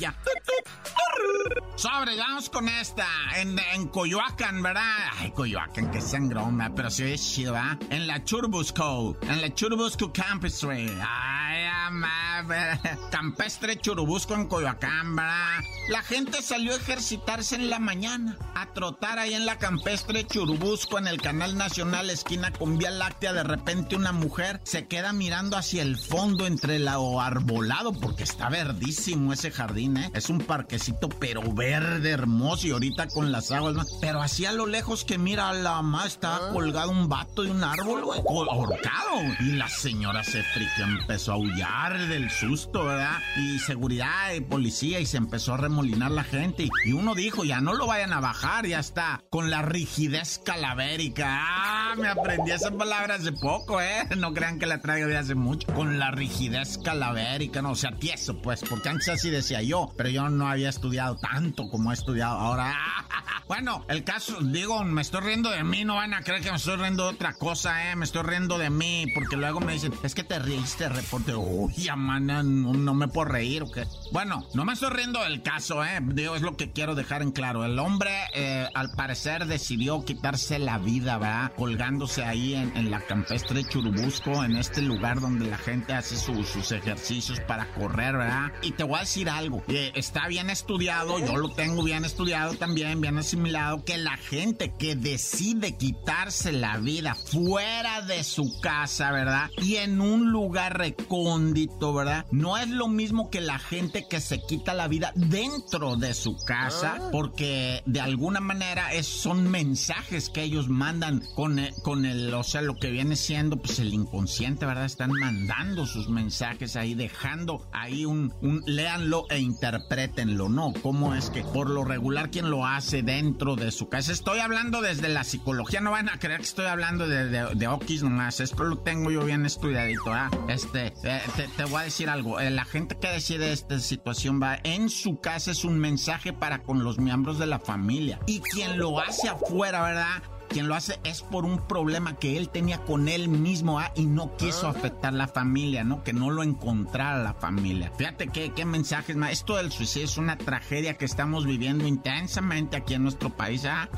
Sobre, 1.76 2.16
vamos 2.18 2.50
con 2.50 2.70
esta. 2.70 3.06
En, 3.36 3.58
en 3.74 3.88
Coyoacán, 3.88 4.62
¿verdad? 4.62 5.10
Ay, 5.18 5.32
Coyoacán, 5.32 5.92
que 5.92 6.02
sangrón, 6.02 6.62
pero 6.76 6.90
sí 6.90 7.04
es 7.04 7.34
chido, 7.34 7.54
¿verdad? 7.54 7.78
En 7.90 8.08
la 8.08 8.24
Churubusco. 8.24 9.18
En 9.22 9.42
la 9.42 9.54
Churubusco 9.54 10.12
Campestre. 10.12 10.88
Ay, 11.02 11.66
amá, 11.86 12.23
Campestre 13.12 13.78
Churubusco 13.78 14.34
en 14.34 14.48
Coyoacán, 14.48 15.16
¿verdad? 15.16 15.60
La 15.90 16.02
gente 16.02 16.42
salió 16.42 16.74
a 16.74 16.78
ejercitarse 16.78 17.56
en 17.56 17.70
la 17.70 17.80
mañana. 17.80 18.38
A 18.56 18.74
trotar 18.74 19.20
ahí 19.20 19.34
en 19.34 19.46
la 19.46 19.58
Campestre 19.58 20.26
Churubusco, 20.26 20.98
en 20.98 21.08
el 21.08 21.22
canal 21.22 21.58
nacional, 21.58 22.10
esquina 22.10 22.52
con 22.52 22.78
Vía 22.78 22.92
Láctea. 22.92 23.34
De 23.34 23.44
repente 23.44 23.96
una 23.96 24.14
mujer 24.14 24.62
se 24.64 24.88
queda 24.88 25.14
mirando 25.14 25.58
hacia 25.58 25.82
el 25.82 25.98
fondo 25.98 26.48
entre 26.48 26.80
la 26.80 26.98
arbolado, 27.22 27.94
porque 27.94 28.24
está 28.24 28.50
verdísimo 28.50 29.34
ese 29.34 29.52
jardín, 29.52 29.98
¿eh? 29.98 30.12
Es 30.14 30.30
un 30.30 30.40
parquecito, 30.40 31.10
pero 31.10 31.42
verde, 31.54 32.12
hermoso, 32.12 32.68
y 32.68 32.72
ahorita 32.72 33.08
con 33.08 33.32
las 33.32 33.52
aguas, 33.52 33.98
pero 34.00 34.22
así 34.22 34.46
a 34.46 34.52
lo 34.52 34.66
lejos 34.66 35.04
que 35.04 35.18
mira 35.18 35.52
la 35.54 35.74
mamá 35.74 36.06
estaba 36.06 36.52
colgado 36.52 36.92
un 36.92 37.10
vato 37.10 37.44
de 37.44 37.52
un 37.52 37.64
árbol, 37.64 38.04
güey, 38.04 38.20
ahorcado. 38.20 39.22
Y 39.40 39.54
la 39.54 39.68
señora 39.68 40.24
se 40.24 40.44
friqueó, 40.44 40.86
empezó 40.86 41.32
a 41.32 41.36
aullar 41.36 42.08
del 42.08 42.23
susto, 42.30 42.86
¿verdad? 42.86 43.20
Y 43.38 43.60
seguridad 43.60 44.34
y 44.34 44.42
policía, 44.42 45.00
y 45.00 45.06
se 45.06 45.18
empezó 45.18 45.54
a 45.54 45.58
remolinar 45.58 46.12
la 46.12 46.24
gente. 46.24 46.70
Y 46.86 46.94
uno 46.94 47.16
dijo, 47.16 47.44
ya 47.44 47.62
no 47.62 47.74
lo 47.74 47.88
vayan 47.88 48.14
a 48.14 48.20
bajar, 48.20 48.66
ya 48.66 48.80
está, 48.80 49.24
con 49.30 49.50
la 49.50 49.62
rigidez 49.62 50.40
calavérica. 50.44 51.26
Ah, 51.28 51.63
me 51.96 52.08
aprendí 52.08 52.52
esa 52.52 52.72
palabra 52.72 53.16
hace 53.16 53.32
poco, 53.32 53.82
¿eh? 53.82 54.08
No 54.18 54.34
crean 54.34 54.60
que 54.60 54.66
la 54.66 54.80
traigo 54.80 55.08
de 55.08 55.18
hace 55.18 55.36
mucho. 55.36 55.68
Con 55.74 56.00
la 56.00 56.12
rigidez 56.12 56.78
calavérica, 56.78 57.62
no, 57.62 57.72
o 57.72 57.76
sea, 57.76 57.92
tieso, 57.96 58.42
pues, 58.42 58.62
porque 58.68 58.90
antes 58.90 59.10
así 59.10 59.30
decía 59.30 59.62
yo, 59.62 59.94
pero 59.98 60.10
yo 60.10 60.30
no 60.30 60.48
había 60.48 60.70
estudiado 60.70 61.18
tanto 61.18 61.70
como 61.70 61.92
he 61.92 61.94
estudiado 61.94 62.38
ahora. 62.38 62.76
Bueno, 63.46 63.86
el 63.90 64.06
caso, 64.06 64.40
digo, 64.42 64.84
me 64.86 65.02
estoy 65.02 65.22
riendo 65.22 65.50
de 65.50 65.64
mí, 65.64 65.84
no 65.84 65.96
van 65.96 66.14
a 66.14 66.22
creer 66.22 66.42
que 66.42 66.50
me 66.50 66.56
estoy 66.56 66.78
riendo 66.78 67.04
de 67.04 67.10
otra 67.10 67.34
cosa, 67.34 67.92
¿eh? 67.92 67.96
Me 67.96 68.06
estoy 68.06 68.24
riendo 68.24 68.58
de 68.58 68.70
mí, 68.70 69.06
porque 69.14 69.36
luego 69.36 69.60
me 69.60 69.74
dicen, 69.74 69.94
es 70.02 70.16
que 70.16 70.24
te 70.24 70.40
reíste, 70.40 70.88
reporte. 70.88 71.36
Uy, 71.36 71.74
ya, 71.76 71.96
no, 71.96 72.42
no, 72.42 72.94
me 72.94 73.10
puedo 73.10 73.26
reír, 73.26 73.64
¿o 73.64 73.70
qué? 73.70 73.86
Bueno, 74.12 74.48
no 74.54 74.64
me 74.64 74.74
estoy 74.74 74.92
riendo 74.92 75.22
del 75.22 75.44
caso, 75.44 75.84
¿eh? 75.84 76.00
Digo, 76.02 76.36
es 76.36 76.42
lo 76.42 76.56
que 76.56 76.72
quiero 76.72 76.96
dejar 76.96 77.22
en 77.22 77.32
claro. 77.32 77.66
El 77.66 77.78
hombre, 77.80 78.12
eh, 78.34 78.68
al 78.74 78.92
parecer, 78.92 79.46
decidió 79.46 80.06
quitarse 80.06 80.58
la 80.58 80.78
vida, 80.78 81.18
¿verdad? 81.18 81.52
Ahí 81.84 82.54
en, 82.56 82.90
la 82.90 83.02
campestre 83.02 83.62
Churubusco, 83.66 84.42
en 84.46 84.56
este 84.56 84.82
lugar 84.82 85.20
donde 85.20 85.48
la 85.48 85.58
gente 85.58 85.94
hace 85.94 86.16
sus 86.16 86.72
ejercicios 86.72 87.42
para 87.42 87.68
correr, 87.74 88.16
¿verdad? 88.16 88.54
Y 88.62 88.72
te 88.72 88.86
voy 88.86 88.98
a 88.98 89.00
decir 89.02 89.30
algo, 89.30 89.62
eh, 89.68 89.92
está 89.94 90.30
bien 90.30 90.50
estudiado, 90.50 91.20
yo 91.20 91.36
lo 91.36 91.50
tengo 91.50 91.84
bien 91.84 92.06
estudiado 92.06 92.54
también, 92.54 93.02
bien 93.02 93.18
asimilado, 93.18 93.84
que 93.84 93.98
la 93.98 94.16
gente 94.16 94.74
que 94.80 94.96
decide 94.96 95.76
quitarse 95.76 96.54
la 96.54 96.78
vida 96.78 97.16
fuera 97.16 98.02
de 98.02 98.24
su 98.24 98.62
casa, 98.62 99.12
¿verdad? 99.12 99.50
Y 99.62 99.76
en 99.76 100.00
un 100.00 100.32
lugar 100.32 100.78
recóndito, 100.78 101.94
¿verdad? 101.94 102.26
No 102.32 102.58
es 102.58 102.70
lo 102.70 102.88
mismo 102.88 103.30
que 103.30 103.42
la 103.42 103.60
gente 103.60 104.08
que 104.08 104.22
se 104.22 104.42
quita 104.42 104.74
la 104.74 104.88
vida 104.88 105.12
dentro 105.16 105.98
de 105.98 106.14
su 106.14 106.38
casa, 106.46 106.96
ah. 106.98 107.10
porque 107.12 107.84
de 107.86 108.00
alguna 108.00 108.40
manera 108.40 108.94
es, 108.94 109.06
son 109.06 109.52
mensajes 109.52 110.30
que 110.30 110.44
ellos 110.44 110.70
mandan 110.70 111.22
con 111.36 111.60
el, 111.60 111.73
con 111.82 112.06
el, 112.06 112.34
o 112.34 112.44
sea, 112.44 112.62
lo 112.62 112.76
que 112.76 112.92
viene 112.92 113.16
siendo 113.16 113.58
pues 113.58 113.80
el 113.80 113.94
inconsciente, 113.94 114.66
¿verdad? 114.66 114.86
Están 114.86 115.12
mandando 115.12 115.86
sus 115.86 116.10
mensajes 116.10 116.76
ahí, 116.76 116.94
dejando 116.94 117.68
ahí 117.72 118.06
un, 118.06 118.34
un 118.42 118.64
léanlo 118.66 119.26
e 119.30 119.40
interpretenlo, 119.40 120.50
¿no? 120.50 120.74
¿Cómo 120.82 121.16
es 121.16 121.30
que 121.30 121.44
por 121.44 121.70
lo 121.70 121.84
regular 121.84 122.30
quien 122.32 122.50
lo 122.50 122.66
hace 122.66 123.02
dentro 123.02 123.56
de 123.56 123.72
su 123.72 123.90
casa? 123.90 124.12
Estoy 124.12 124.40
hablando 124.40 124.82
desde 124.82 125.10
la 125.10 125.24
psicología, 125.24 125.82
no 125.82 125.92
van 125.92 126.10
a 126.10 126.20
creer 126.20 126.40
que 126.40 126.46
estoy 126.46 126.66
hablando 126.66 127.08
de, 127.08 127.30
de, 127.30 127.68
Okis 127.68 128.04
nomás, 128.04 128.40
esto 128.40 128.64
lo 128.64 128.78
tengo 128.78 129.12
yo 129.12 129.24
bien 129.26 129.46
estudiadito, 129.46 130.12
¿ah? 130.14 130.30
Este, 130.48 130.94
eh, 131.04 131.22
te, 131.58 131.64
voy 131.66 131.82
a 131.82 131.86
decir 131.86 132.10
algo, 132.10 132.40
eh, 132.40 132.50
la 132.50 132.66
gente 132.66 132.98
que 133.00 133.08
decide 133.08 133.52
esta 133.52 133.80
situación 133.80 134.42
va 134.42 134.60
en 134.64 134.90
su 134.90 135.20
casa 135.20 135.52
es 135.52 135.64
un 135.64 135.80
mensaje 135.80 136.34
para 136.34 136.64
con 136.64 136.84
los 136.84 137.00
miembros 137.00 137.40
de 137.40 137.48
la 137.48 137.60
familia 137.60 138.20
y 138.28 138.40
quien 138.40 138.78
lo 138.78 139.00
hace 139.00 139.30
afuera, 139.30 139.82
¿verdad? 139.82 140.24
Quien 140.54 140.68
lo 140.68 140.76
hace 140.76 141.00
es 141.04 141.24
por 141.24 141.46
un 141.46 141.58
problema 141.58 142.16
que 142.18 142.38
él 142.38 142.50
tenía 142.50 142.78
con 142.86 143.10
él 143.10 143.28
mismo 143.28 143.80
¿ah? 143.80 143.92
y 143.96 144.06
no 144.06 144.38
quiso 144.38 144.68
ah. 144.68 144.70
afectar 144.70 145.12
la 145.12 145.28
familia, 145.28 145.84
¿no? 145.84 146.04
Que 146.04 146.14
no 146.14 146.30
lo 146.30 146.44
encontrara 146.44 147.18
la 147.24 147.34
familia. 147.34 147.92
Fíjate 147.98 148.28
qué, 148.28 148.52
qué 148.52 148.64
mensajes, 148.64 149.16
más. 149.16 149.32
Esto 149.32 149.58
del 149.58 149.72
suicidio 149.72 150.06
es 150.06 150.18
una 150.18 150.38
tragedia 150.38 150.94
que 150.94 151.06
estamos 151.06 151.48
viviendo 151.48 151.88
intensamente 151.88 152.78
aquí 152.78 152.94
en 152.94 153.02
nuestro 153.02 153.32
país. 153.32 153.66
¿ah? 153.66 153.90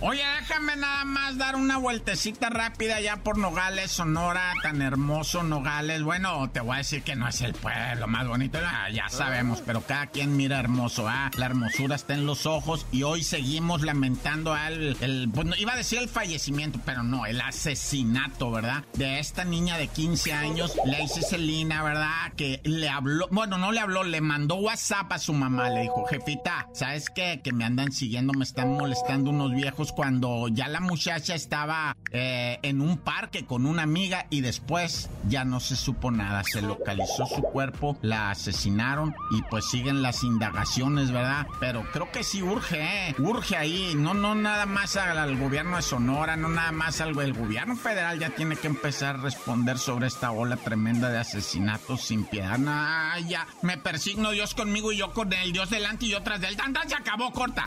Oye, 0.00 0.22
déjame 0.40 0.76
nada 0.76 1.06
más 1.06 1.38
dar 1.38 1.56
una 1.56 1.78
vueltecita 1.78 2.50
rápida 2.50 3.00
ya 3.00 3.16
por 3.16 3.38
Nogales, 3.38 3.90
Sonora, 3.90 4.52
tan 4.62 4.82
hermoso 4.82 5.42
Nogales. 5.42 6.02
Bueno, 6.02 6.50
te 6.50 6.60
voy 6.60 6.74
a 6.74 6.78
decir 6.78 7.02
que 7.02 7.16
no 7.16 7.26
es 7.26 7.40
el 7.40 7.54
pueblo 7.54 8.06
más 8.06 8.28
bonito, 8.28 8.58
ya 8.92 9.08
sabemos, 9.08 9.62
pero 9.64 9.80
cada 9.80 10.08
quien 10.08 10.36
mira 10.36 10.60
hermoso, 10.60 11.08
¿ah? 11.08 11.30
La 11.38 11.46
hermosura 11.46 11.96
está 11.96 12.12
en 12.12 12.26
los 12.26 12.44
ojos 12.44 12.86
y 12.92 13.04
hoy 13.04 13.22
seguimos 13.22 13.80
lamentando 13.80 14.52
al, 14.52 14.98
el, 15.00 15.30
pues 15.34 15.46
iba 15.58 15.72
a 15.72 15.76
decir 15.76 15.98
el 15.98 16.10
fallecimiento, 16.10 16.78
pero 16.84 17.02
no, 17.02 17.24
el 17.24 17.40
asesinato, 17.40 18.50
¿verdad? 18.50 18.84
De 18.94 19.18
esta 19.18 19.44
niña 19.44 19.78
de 19.78 19.88
15 19.88 20.32
años, 20.34 20.76
Lacey 20.84 21.22
Celina, 21.22 21.82
¿verdad? 21.82 22.32
Que 22.36 22.60
le 22.64 22.90
habló, 22.90 23.28
bueno, 23.30 23.56
no 23.56 23.72
le 23.72 23.80
habló, 23.80 24.04
le 24.04 24.20
mandó 24.20 24.56
WhatsApp 24.56 25.10
a 25.12 25.18
su 25.18 25.32
mamá, 25.32 25.70
le 25.70 25.82
dijo, 25.82 26.04
jefita, 26.04 26.68
¿sabes 26.74 27.08
qué? 27.08 27.40
Que 27.42 27.54
me 27.54 27.64
andan 27.64 27.92
siguiendo, 27.92 28.34
me 28.34 28.44
están 28.44 28.72
molestando 28.74 29.30
unos 29.30 29.54
viejos 29.54 29.85
cuando 29.92 30.48
ya 30.48 30.68
la 30.68 30.80
muchacha 30.80 31.34
estaba 31.34 31.96
eh, 32.12 32.58
en 32.62 32.80
un 32.80 32.98
parque 32.98 33.44
con 33.44 33.66
una 33.66 33.82
amiga 33.82 34.26
y 34.30 34.40
después 34.40 35.10
ya 35.28 35.44
no 35.44 35.60
se 35.60 35.76
supo 35.76 36.10
nada. 36.10 36.42
Se 36.44 36.62
localizó 36.62 37.26
su 37.26 37.42
cuerpo, 37.42 37.96
la 38.02 38.30
asesinaron 38.30 39.14
y 39.30 39.42
pues 39.42 39.66
siguen 39.66 40.02
las 40.02 40.22
indagaciones, 40.22 41.10
¿verdad? 41.10 41.46
Pero 41.60 41.84
creo 41.92 42.10
que 42.10 42.24
sí 42.24 42.42
urge, 42.42 42.80
¿eh? 42.80 43.14
Urge 43.18 43.56
ahí. 43.56 43.94
No, 43.96 44.14
no 44.14 44.34
nada 44.34 44.66
más 44.66 44.96
al, 44.96 45.36
gobierno 45.36 45.76
de 45.76 45.82
Sonora, 45.82 46.36
no 46.36 46.48
nada 46.48 46.72
más 46.72 47.00
algo. 47.00 47.22
El 47.22 47.32
gobierno 47.32 47.76
federal 47.76 48.18
ya 48.18 48.30
tiene 48.30 48.56
que 48.56 48.66
empezar 48.66 49.16
a 49.16 49.22
responder 49.22 49.78
sobre 49.78 50.06
esta 50.06 50.30
ola 50.30 50.56
tremenda 50.56 51.10
de 51.10 51.18
asesinatos 51.18 52.02
sin 52.02 52.24
piedad. 52.24 52.58
Nah, 52.58 53.18
ya 53.20 53.46
me 53.62 53.78
persigno 53.78 54.30
Dios 54.30 54.54
conmigo 54.54 54.92
y 54.92 54.98
yo 54.98 55.12
con 55.12 55.32
él. 55.32 55.52
Dios 55.52 55.70
delante 55.70 56.06
y 56.06 56.10
yo 56.10 56.22
tras 56.22 56.40
de 56.40 56.48
él. 56.48 56.56
¡Tan, 56.56 56.74
se 56.88 56.94
acabó, 56.94 57.32
corta! 57.32 57.66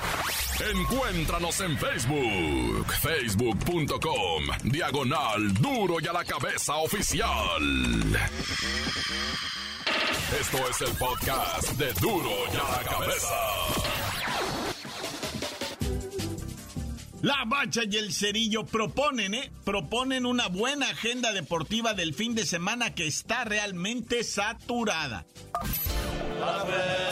Encuéntranos 0.74 1.60
en 1.62 1.78
Facebook, 2.10 2.92
facebook.com, 3.02 4.44
diagonal 4.64 5.54
duro 5.54 6.00
y 6.02 6.08
a 6.08 6.14
la 6.14 6.26
cabeza 6.26 6.78
oficial. 6.78 7.62
Esto 10.40 10.58
es 10.70 10.82
el 10.90 10.98
podcast 10.98 11.72
de 11.74 11.94
duro 12.02 12.32
y 12.52 12.56
a 12.58 12.78
la 12.78 12.90
cabeza. 12.90 13.36
La 17.22 17.44
Bacha 17.46 17.82
y 17.88 17.96
el 17.98 18.12
Cerillo 18.12 18.66
proponen, 18.66 19.36
¿eh? 19.36 19.52
Proponen 19.64 20.26
una 20.26 20.48
buena 20.48 20.90
agenda 20.90 21.32
deportiva 21.32 21.94
del 21.94 22.16
fin 22.16 22.34
de 22.34 22.48
semana 22.48 22.96
que 22.96 23.06
está 23.06 23.44
realmente 23.44 24.24
saturada. 24.24 25.28
A 25.54 26.64
ver. 26.64 27.09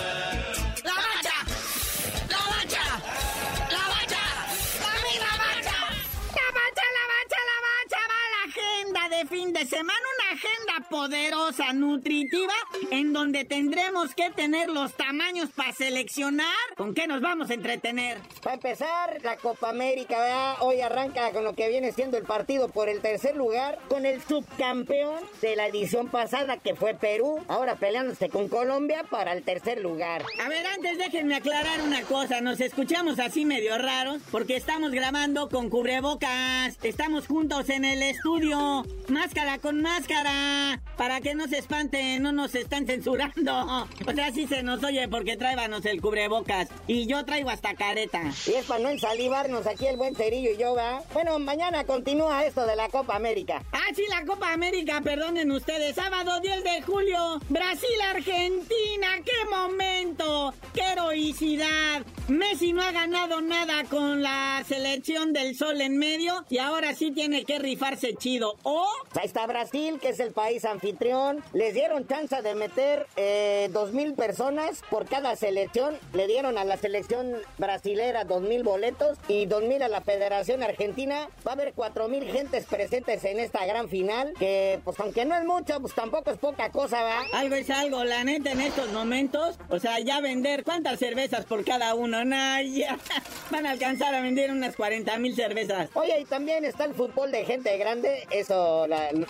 Fin 9.25 9.51
de 9.51 9.65
semana 9.65 9.99
una 10.19 10.37
agenda 10.37 10.66
poderosa, 10.81 11.73
nutritiva, 11.73 12.53
en 12.91 13.13
donde 13.13 13.45
tendremos 13.45 14.13
que 14.15 14.29
tener 14.29 14.69
los 14.69 14.93
tamaños 14.93 15.49
para 15.55 15.73
seleccionar 15.73 16.47
con 16.75 16.93
qué 16.93 17.07
nos 17.07 17.21
vamos 17.21 17.49
a 17.49 17.53
entretener. 17.53 18.17
Para 18.41 18.55
empezar, 18.55 19.19
la 19.23 19.37
Copa 19.37 19.69
América, 19.69 20.19
¿verdad? 20.19 20.55
Hoy 20.61 20.81
arranca 20.81 21.31
con 21.31 21.43
lo 21.43 21.53
que 21.53 21.69
viene 21.69 21.91
siendo 21.91 22.17
el 22.17 22.23
partido 22.23 22.69
por 22.69 22.89
el 22.89 23.01
tercer 23.01 23.35
lugar, 23.35 23.79
con 23.87 24.05
el 24.05 24.21
subcampeón 24.21 25.21
de 25.41 25.55
la 25.55 25.67
edición 25.67 26.07
pasada 26.09 26.57
que 26.57 26.75
fue 26.75 26.93
Perú, 26.93 27.43
ahora 27.47 27.75
peleándose 27.75 28.29
con 28.29 28.47
Colombia 28.47 29.03
para 29.09 29.33
el 29.33 29.43
tercer 29.43 29.81
lugar. 29.81 30.23
A 30.43 30.49
ver, 30.49 30.65
antes 30.67 30.97
déjenme 30.97 31.35
aclarar 31.35 31.81
una 31.81 32.01
cosa, 32.03 32.41
nos 32.41 32.59
escuchamos 32.59 33.19
así 33.19 33.45
medio 33.45 33.77
raros 33.77 34.21
porque 34.31 34.55
estamos 34.55 34.91
grabando 34.91 35.49
con 35.49 35.69
cubrebocas, 35.69 36.77
estamos 36.83 37.27
juntos 37.27 37.69
en 37.69 37.85
el 37.85 38.01
estudio 38.01 38.85
máscara 39.07 39.57
con 39.59 39.81
máscara. 39.81 40.66
Para 40.97 41.21
que 41.21 41.35
no 41.35 41.47
se 41.47 41.59
espanten, 41.59 42.23
no 42.23 42.31
nos 42.31 42.55
están 42.55 42.85
censurando. 42.85 43.87
O 44.07 44.11
sea, 44.13 44.31
sí 44.31 44.47
se 44.47 44.63
nos 44.63 44.83
oye 44.83 45.07
porque 45.07 45.37
tráibanos 45.37 45.85
el 45.85 46.01
cubrebocas. 46.01 46.69
Y 46.87 47.05
yo 47.07 47.23
traigo 47.25 47.49
hasta 47.49 47.75
careta. 47.75 48.21
Y 48.47 48.53
es 48.53 48.65
para 48.65 48.83
no 48.83 48.89
ensalivarnos 48.89 49.67
aquí 49.67 49.85
el 49.85 49.97
buen 49.97 50.15
cerillo 50.15 50.51
y 50.51 50.57
yo, 50.57 50.75
¿va? 50.75 51.01
Bueno, 51.13 51.37
mañana 51.39 51.83
continúa 51.83 52.45
esto 52.45 52.65
de 52.65 52.75
la 52.75 52.89
Copa 52.89 53.15
América. 53.15 53.63
Ah, 53.71 53.93
sí, 53.95 54.03
la 54.09 54.25
Copa 54.25 54.51
América, 54.53 55.01
perdonen 55.01 55.51
ustedes. 55.51 55.95
Sábado 55.95 56.39
10 56.41 56.63
de 56.63 56.81
julio, 56.81 57.39
Brasil-Argentina. 57.49 59.07
¡Qué 59.23 59.49
momento! 59.49 60.53
¡Qué 60.73 60.81
heroicidad! 60.81 62.03
Messi 62.27 62.73
no 62.73 62.81
ha 62.81 62.91
ganado 62.91 63.41
nada 63.41 63.83
con 63.85 64.21
la 64.21 64.63
selección 64.67 65.31
del 65.31 65.55
sol 65.55 65.79
en 65.81 65.97
medio 65.97 66.45
y 66.49 66.57
ahora 66.57 66.93
sí 66.93 67.11
tiene 67.11 67.45
que 67.45 67.59
rifarse 67.59 68.15
chido. 68.15 68.55
O 68.63 68.85
Ahí 69.15 69.25
está 69.25 69.47
Brasil, 69.47 69.99
que 69.99 70.09
es 70.09 70.19
el 70.19 70.31
país 70.33 70.56
anfitrión. 70.65 71.43
Les 71.53 71.73
dieron 71.73 72.07
chance 72.07 72.41
de 72.41 72.55
meter 72.55 73.07
eh, 73.15 73.69
dos 73.71 73.93
mil 73.93 74.13
personas 74.13 74.81
por 74.89 75.07
cada 75.07 75.35
selección. 75.35 75.97
Le 76.13 76.27
dieron 76.27 76.57
a 76.57 76.65
la 76.65 76.77
selección 76.77 77.35
brasilera 77.57 78.23
dos 78.23 78.41
mil 78.41 78.63
boletos 78.63 79.17
y 79.27 79.45
dos 79.45 79.63
mil 79.63 79.81
a 79.81 79.87
la 79.87 80.01
Federación 80.01 80.63
Argentina. 80.63 81.29
Va 81.45 81.51
a 81.51 81.53
haber 81.55 81.73
cuatro 81.73 82.07
mil 82.07 82.23
gentes 82.31 82.65
presentes 82.65 83.23
en 83.23 83.39
esta 83.39 83.65
gran 83.65 83.89
final. 83.89 84.33
Que, 84.39 84.79
pues, 84.83 84.99
aunque 84.99 85.25
no 85.25 85.35
es 85.35 85.45
mucho, 85.45 85.79
pues 85.81 85.93
tampoco 85.93 86.31
es 86.31 86.37
poca 86.37 86.69
cosa, 86.71 87.01
¿va? 87.01 87.21
Algo 87.33 87.55
es 87.55 87.69
algo, 87.69 88.03
la 88.03 88.23
neta, 88.23 88.51
en 88.51 88.61
estos 88.61 88.91
momentos. 88.91 89.57
O 89.69 89.79
sea, 89.79 89.99
ya 89.99 90.21
vender, 90.21 90.63
¿cuántas 90.63 90.99
cervezas 90.99 91.45
por 91.45 91.63
cada 91.63 91.93
uno? 91.95 92.23
Nah, 92.25 92.61
ya. 92.61 92.97
Van 93.51 93.65
a 93.65 93.71
alcanzar 93.71 94.13
a 94.13 94.21
vender 94.21 94.51
unas 94.51 94.75
40 94.75 95.17
mil 95.17 95.35
cervezas. 95.35 95.89
Oye, 95.93 96.19
y 96.19 96.25
también 96.25 96.65
está 96.65 96.85
el 96.85 96.93
fútbol 96.93 97.31
de 97.31 97.45
gente 97.45 97.77
grande. 97.77 98.27
Eso, 98.31 98.87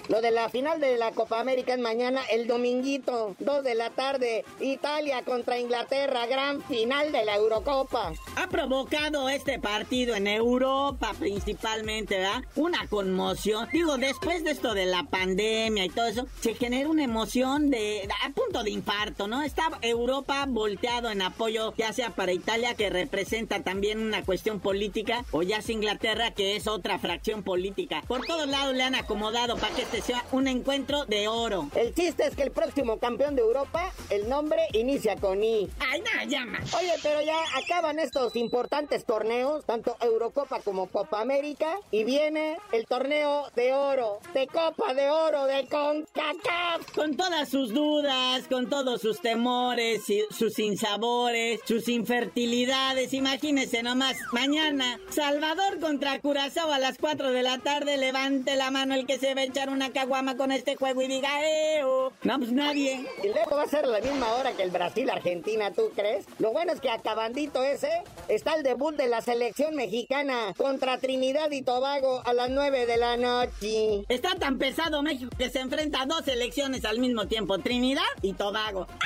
lo 0.08 0.22
de 0.22 0.32
la 0.32 0.50
final 0.50 0.80
de 0.80 0.98
la 0.98 1.12
Copa 1.17 1.39
América 1.39 1.73
es 1.73 1.80
mañana, 1.80 2.21
el 2.32 2.45
dominguito, 2.45 3.36
2 3.39 3.63
de 3.63 3.73
la 3.73 3.89
tarde, 3.89 4.45
Italia 4.60 5.23
contra 5.23 5.58
Inglaterra, 5.58 6.27
gran 6.27 6.62
final 6.62 7.12
de 7.12 7.25
la 7.25 7.38
Eurocopa. 7.38 8.13
Ha 8.36 8.47
provocado 8.49 9.27
este 9.27 9.58
partido 9.58 10.13
en 10.13 10.27
Europa 10.27 11.15
principalmente, 11.17 12.19
¿verdad? 12.19 12.43
Una 12.56 12.88
conmoción. 12.88 13.67
Digo, 13.73 13.97
después 13.97 14.43
de 14.43 14.51
esto 14.51 14.75
de 14.75 14.86
la 14.86 15.06
pandemia 15.06 15.86
y 15.86 15.89
todo 15.89 16.06
eso, 16.06 16.27
se 16.39 16.53
genera 16.53 16.88
una 16.88 17.06
emoción 17.06 17.71
de 17.71 18.08
a 18.23 18.30
punto 18.30 18.62
de 18.62 18.69
infarto, 18.69 19.27
¿no? 19.27 19.41
Está 19.41 19.71
Europa 19.82 20.45
volteado 20.47 21.10
en 21.10 21.23
apoyo, 21.23 21.73
ya 21.77 21.93
sea 21.93 22.12
para 22.12 22.32
Italia 22.32 22.75
que 22.75 22.91
representa 22.91 23.63
también 23.63 23.99
una 23.99 24.23
cuestión 24.23 24.60
política, 24.60 25.25
o 25.32 25.41
ya 25.41 25.58
es 25.58 25.69
Inglaterra, 25.71 26.30
que 26.30 26.56
es 26.56 26.67
otra 26.67 26.99
fracción 26.99 27.41
política. 27.41 28.03
Por 28.08 28.23
todos 28.23 28.47
lados 28.47 28.75
le 28.75 28.84
han 28.84 28.93
acomodado 28.93 29.58
para 29.58 29.73
que 29.73 29.82
este 29.82 30.03
sea 30.03 30.23
un 30.32 30.47
encuentro 30.47 30.97
de 31.06 31.28
oro. 31.28 31.70
El 31.76 31.94
chiste 31.94 32.26
es 32.26 32.36
que 32.36 32.44
el 32.44 32.52
próximo 32.52 32.98
campeón 32.98 33.36
de 33.36 33.42
Europa, 33.42 33.94
el 34.10 34.28
nombre 34.28 34.62
inicia 34.74 35.16
con 35.16 35.44
I. 35.44 35.70
Ay, 35.80 36.02
nada, 36.02 36.26
llama. 36.26 36.60
Oye, 36.78 36.94
pero 37.04 37.22
ya 37.22 37.38
acaban 37.64 38.00
estos 38.00 38.36
importantes 38.36 39.06
torneos, 39.06 39.66
tanto 39.66 39.96
Eurocopa 40.02 40.62
como 40.62 40.88
Copa 40.88 41.22
América, 41.22 41.78
y 41.92 42.04
viene 42.04 42.58
el 42.72 42.86
torneo 42.86 43.50
de 43.56 43.74
oro, 43.74 44.20
de 44.34 44.48
Copa 44.48 44.94
de 44.94 45.10
Oro, 45.10 45.46
de 45.46 45.68
CONCACAF. 45.68 46.92
Con 46.96 47.16
todas 47.16 47.50
sus 47.50 47.74
dudas, 47.74 48.48
con 48.48 48.70
todos 48.70 49.02
sus 49.02 49.22
temores, 49.22 50.04
sus 50.32 50.60
insabores, 50.60 51.60
sus 51.66 51.88
infertilidades, 51.88 53.14
imagínense 53.14 53.84
nomás, 53.84 54.18
mañana, 54.32 55.00
Salvador 55.10 55.80
contra 55.80 56.20
Curazao 56.20 56.72
a 56.72 56.80
las 56.80 56.98
4 56.98 57.32
de 57.32 57.44
la 57.44 57.60
tarde, 57.60 57.98
levante 57.98 58.56
la 58.56 58.72
mano 58.72 58.96
el 58.96 59.06
que 59.06 59.20
se 59.20 59.36
va 59.36 59.42
a 59.42 59.46
echar 59.46 59.70
una 59.70 59.92
caguama 59.92 60.38
con 60.38 60.52
este 60.52 60.76
juego 60.76 60.87
y 60.95 61.08
diga, 61.08 61.30
¡eh! 61.43 61.82
No, 62.23 62.38
pues 62.39 62.52
nadie. 62.52 63.06
Y 63.23 63.28
luego 63.28 63.56
va 63.56 63.63
a 63.63 63.67
ser 63.67 63.86
la 63.88 64.00
misma 64.00 64.34
hora 64.34 64.54
que 64.54 64.63
el 64.63 64.71
Brasil-Argentina, 64.71 65.71
¿tú 65.71 65.91
crees? 65.95 66.26
Lo 66.39 66.52
bueno 66.52 66.71
es 66.71 66.80
que 66.80 66.89
acabandito 66.89 67.63
ese 67.63 67.89
está 68.28 68.56
el 68.56 68.63
debut 68.63 68.95
de 68.95 69.08
la 69.08 69.21
selección 69.21 69.76
mexicana 69.76 70.54
contra 70.58 70.97
Trinidad 70.97 71.52
y 71.52 71.62
Tobago 71.62 72.21
a 72.26 72.34
las 72.34 72.50
9 72.50 72.86
de 72.86 72.97
la 72.97 73.17
noche. 73.17 74.06
Está 74.08 74.36
tan 74.36 74.58
pesado 74.58 75.04
México 75.04 75.30
que 75.38 75.50
se 75.50 75.60
enfrenta 75.60 76.02
a 76.02 76.06
dos 76.06 76.23
selecciones 76.26 76.86
al 76.86 77.00
mismo 77.00 77.28
tiempo, 77.28 77.58
Trinidad 77.60 78.04
y 78.21 78.34
Tobago. 78.34 78.88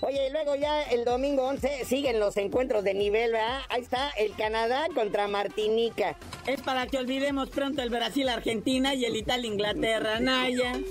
Oye, 0.00 0.28
y 0.28 0.30
luego 0.32 0.54
ya 0.54 0.82
el 0.84 1.04
domingo 1.04 1.42
11 1.42 1.84
siguen 1.84 2.20
los 2.20 2.36
encuentros 2.36 2.84
de 2.84 2.94
nivel, 2.94 3.32
¿verdad? 3.32 3.62
Ahí 3.68 3.82
está 3.82 4.10
el 4.10 4.32
Canadá 4.36 4.86
contra 4.94 5.26
Martinica. 5.26 6.16
Es 6.46 6.62
para 6.62 6.86
que 6.86 6.98
olvidemos 6.98 7.50
pronto 7.50 7.82
el 7.82 7.90
Brasil-Argentina 7.90 8.94
y 8.94 9.04
el 9.04 9.16
Italia-Inglaterra, 9.16 9.87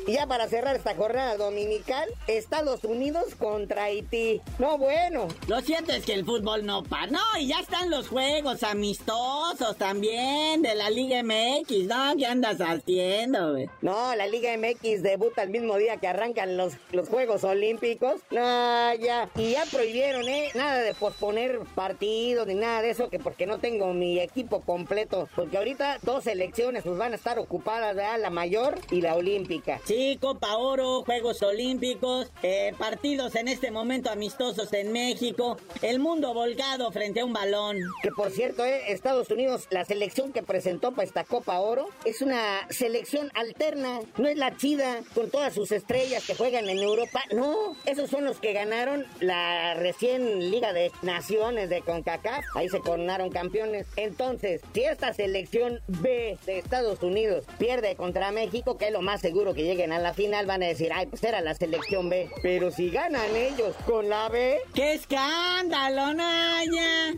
Y 0.07 0.13
ya 0.13 0.25
para 0.27 0.47
cerrar 0.47 0.75
esta 0.75 0.95
jornada 0.95 1.37
dominical, 1.37 2.09
Estados 2.27 2.83
Unidos 2.83 3.35
contra 3.37 3.85
Haití. 3.85 4.41
No, 4.57 4.77
bueno. 4.77 5.27
Lo 5.47 5.61
cierto 5.61 5.91
es 5.91 6.05
que 6.05 6.13
el 6.13 6.25
fútbol 6.25 6.65
no 6.65 6.83
para. 6.83 7.07
No, 7.07 7.19
y 7.39 7.47
ya 7.47 7.59
están 7.59 7.89
los 7.89 8.07
juegos 8.07 8.63
amistosos 8.63 9.77
también 9.77 10.61
de 10.61 10.75
la 10.75 10.89
Liga 10.89 11.21
MX, 11.23 11.85
¿no? 11.85 12.15
¿Qué 12.17 12.25
andas 12.25 12.59
haciendo, 12.59 13.51
güey? 13.51 13.69
No, 13.81 14.15
la 14.15 14.27
Liga 14.27 14.55
MX 14.57 15.03
debuta 15.03 15.43
el 15.43 15.49
mismo 15.49 15.77
día 15.77 15.97
que 15.97 16.07
arrancan 16.07 16.57
los, 16.57 16.73
los 16.91 17.07
Juegos 17.09 17.43
Olímpicos. 17.43 18.21
No, 18.31 18.93
ya. 18.95 19.29
Y 19.35 19.51
ya 19.51 19.63
prohibieron, 19.71 20.27
¿eh? 20.27 20.49
Nada 20.55 20.81
de 20.81 20.93
posponer 20.93 21.59
partidos 21.75 22.47
ni 22.47 22.55
nada 22.55 22.81
de 22.81 22.91
eso, 22.91 23.09
que 23.09 23.19
porque 23.19 23.45
no 23.45 23.59
tengo 23.59 23.93
mi 23.93 24.19
equipo 24.19 24.61
completo. 24.61 25.29
Porque 25.35 25.57
ahorita 25.57 25.99
dos 26.01 26.23
selecciones 26.23 26.83
pues 26.83 26.97
van 26.97 27.13
a 27.13 27.15
estar 27.15 27.37
ocupadas, 27.39 27.95
¿verdad? 27.95 28.19
La 28.19 28.29
mayor 28.29 28.79
y 28.91 29.01
la 29.01 29.15
olímpica. 29.15 29.79
Sí, 29.85 30.17
Copa 30.21 30.57
Oro, 30.57 31.03
Juegos 31.03 31.41
Olímpicos, 31.41 32.31
eh, 32.43 32.73
partidos 32.77 33.35
en 33.35 33.47
este 33.47 33.71
momento 33.71 34.09
amistosos 34.09 34.71
en 34.73 34.91
México, 34.91 35.57
el 35.81 35.99
mundo 35.99 36.33
volcado 36.33 36.91
frente 36.91 37.21
a 37.21 37.25
un 37.25 37.33
balón. 37.33 37.77
Que 38.01 38.11
por 38.11 38.31
cierto, 38.31 38.65
¿eh? 38.65 38.91
Estados 38.91 39.29
Unidos, 39.29 39.67
la 39.69 39.85
selección 39.85 40.31
que 40.33 40.43
presentó 40.43 40.91
para 40.91 41.03
esta 41.03 41.23
Copa 41.23 41.59
Oro, 41.59 41.89
es 42.05 42.21
una 42.21 42.67
selección 42.69 43.31
alterna. 43.33 43.99
No 44.17 44.27
es 44.27 44.37
la 44.37 44.55
chida 44.57 45.01
con 45.13 45.29
todas 45.29 45.53
sus 45.53 45.71
estrellas 45.71 46.25
que 46.25 46.35
juegan 46.35 46.69
en 46.69 46.79
Europa. 46.79 47.21
No, 47.33 47.75
esos 47.85 48.09
son 48.09 48.25
los 48.25 48.39
que 48.39 48.53
ganaron 48.53 49.05
la 49.19 49.73
recién 49.75 50.51
Liga 50.51 50.73
de 50.73 50.91
Naciones 51.01 51.69
de 51.69 51.81
CONCACAF. 51.81 52.43
Ahí 52.55 52.69
se 52.69 52.79
coronaron 52.79 53.29
campeones. 53.29 53.87
Entonces, 53.95 54.61
si 54.73 54.83
esta 54.83 55.13
selección 55.13 55.81
B 55.87 56.37
de 56.45 56.59
Estados 56.59 57.01
Unidos 57.03 57.45
pierde 57.57 57.95
contra 57.95 58.31
México, 58.31 58.76
que 58.77 58.87
es 58.87 58.91
lo 58.91 59.01
más 59.01 59.21
seguro 59.21 59.53
que 59.53 59.63
lleguen 59.63 59.91
a 59.91 59.99
la 59.99 60.13
final, 60.13 60.45
van 60.45 60.63
a 60.63 60.67
decir, 60.67 60.91
ay, 60.93 61.07
pues 61.07 61.23
era 61.23 61.41
la 61.41 61.53
selección 61.53 62.09
B. 62.09 62.29
Pero 62.41 62.71
si 62.71 62.89
ganan 62.89 63.35
ellos 63.35 63.75
con 63.85 64.09
la 64.09 64.29
B... 64.29 64.59
¡Qué 64.73 64.93
escándalo, 64.93 66.13
Naya! 66.13 67.13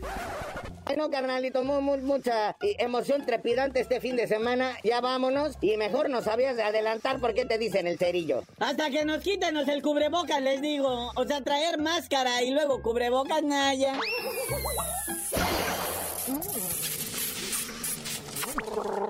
Bueno, 0.84 1.08
carnalito, 1.08 1.62
mucha 1.62 2.56
emoción 2.60 3.24
trepidante 3.24 3.80
este 3.80 4.00
fin 4.00 4.16
de 4.16 4.26
semana. 4.26 4.76
Ya 4.82 5.00
vámonos 5.00 5.56
y 5.60 5.76
mejor 5.76 6.10
nos 6.10 6.24
sabías 6.24 6.56
de 6.56 6.64
adelantar 6.64 7.20
porque 7.20 7.44
te 7.44 7.58
dicen 7.58 7.86
el 7.86 7.96
cerillo. 7.96 8.42
Hasta 8.58 8.90
que 8.90 9.04
nos 9.04 9.22
quítenos 9.22 9.68
el 9.68 9.82
cubrebocas, 9.82 10.42
les 10.42 10.60
digo. 10.60 11.12
O 11.14 11.24
sea, 11.24 11.42
traer 11.42 11.78
máscara 11.78 12.42
y 12.42 12.50
luego 12.50 12.82
cubrebocas, 12.82 13.42
Naya. 13.44 13.94